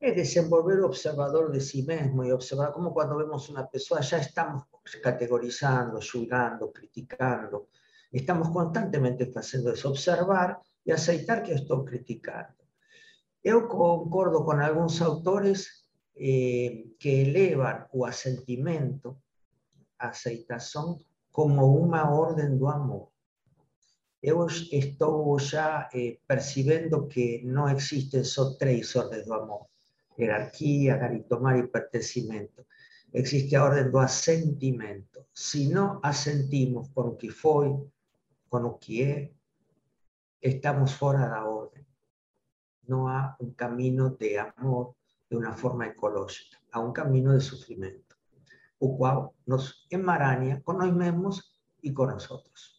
es 0.00 0.14
desenvolver 0.14 0.80
observador 0.80 1.50
de 1.52 1.60
sí 1.60 1.82
mismo 1.82 2.24
y 2.24 2.30
observar 2.30 2.72
como 2.72 2.92
cuando 2.92 3.16
vemos 3.16 3.48
una 3.48 3.68
persona 3.68 4.00
ya 4.00 4.18
estamos 4.18 4.64
categorizando, 5.02 6.00
juzgando, 6.00 6.72
criticando. 6.72 7.68
Estamos 8.12 8.50
constantemente 8.50 9.32
haciendo 9.34 9.72
eso, 9.72 9.90
observar 9.90 10.58
y 10.84 10.92
aceitar 10.92 11.42
que 11.42 11.54
estoy 11.54 11.84
criticando. 11.84 12.61
Yo 13.42 13.68
concordo 13.68 14.44
con 14.44 14.60
algunos 14.60 15.00
autores 15.02 15.90
eh, 16.14 16.92
que 16.98 17.22
elevan 17.22 17.86
o 17.92 18.06
asentimiento, 18.06 19.20
aceitación, 19.98 21.02
como 21.30 21.66
una 21.66 22.10
orden 22.10 22.58
de 22.58 22.68
amor. 22.68 23.08
Yo 24.20 24.46
estoy 24.70 25.42
ya 25.42 25.88
eh, 25.92 26.20
percibiendo 26.26 27.08
que 27.08 27.42
no 27.44 27.68
existen 27.68 28.24
solo 28.24 28.56
tres 28.56 28.94
órdenes 28.94 29.26
de 29.26 29.34
amor 29.34 29.66
jerarquía, 30.16 30.96
garitomar 30.96 31.58
y 31.58 31.66
pertencimiento. 31.66 32.66
Existe 33.12 33.56
a 33.56 33.64
orden 33.64 33.90
do 33.90 33.98
assentimento. 33.98 35.26
Si 35.32 35.68
no 35.68 36.00
asentimos 36.02 36.88
con 36.90 37.06
lo 37.06 37.16
que 37.16 37.30
foi, 37.30 37.68
con 38.48 38.62
lo 38.62 38.78
que 38.78 39.02
é, 39.02 39.32
estamos 40.40 40.94
fora 40.94 41.28
da 41.28 41.44
orden. 41.44 41.84
No 42.86 43.08
há 43.08 43.36
un 43.38 43.52
camino 43.54 44.10
de 44.10 44.38
amor 44.38 44.94
de 45.28 45.36
una 45.36 45.52
forma 45.52 45.86
ecológica, 45.86 46.58
há 46.72 46.80
un 46.80 46.92
camino 46.92 47.32
de 47.32 47.40
sufrimiento, 47.40 48.16
o 48.78 48.96
cual 48.96 49.30
nos 49.46 49.86
enmaraña 49.90 50.62
con 50.62 50.78
nós 50.78 50.92
mesmos 50.92 51.58
y 51.80 51.92
con 51.92 52.10
nosotros. 52.10 52.71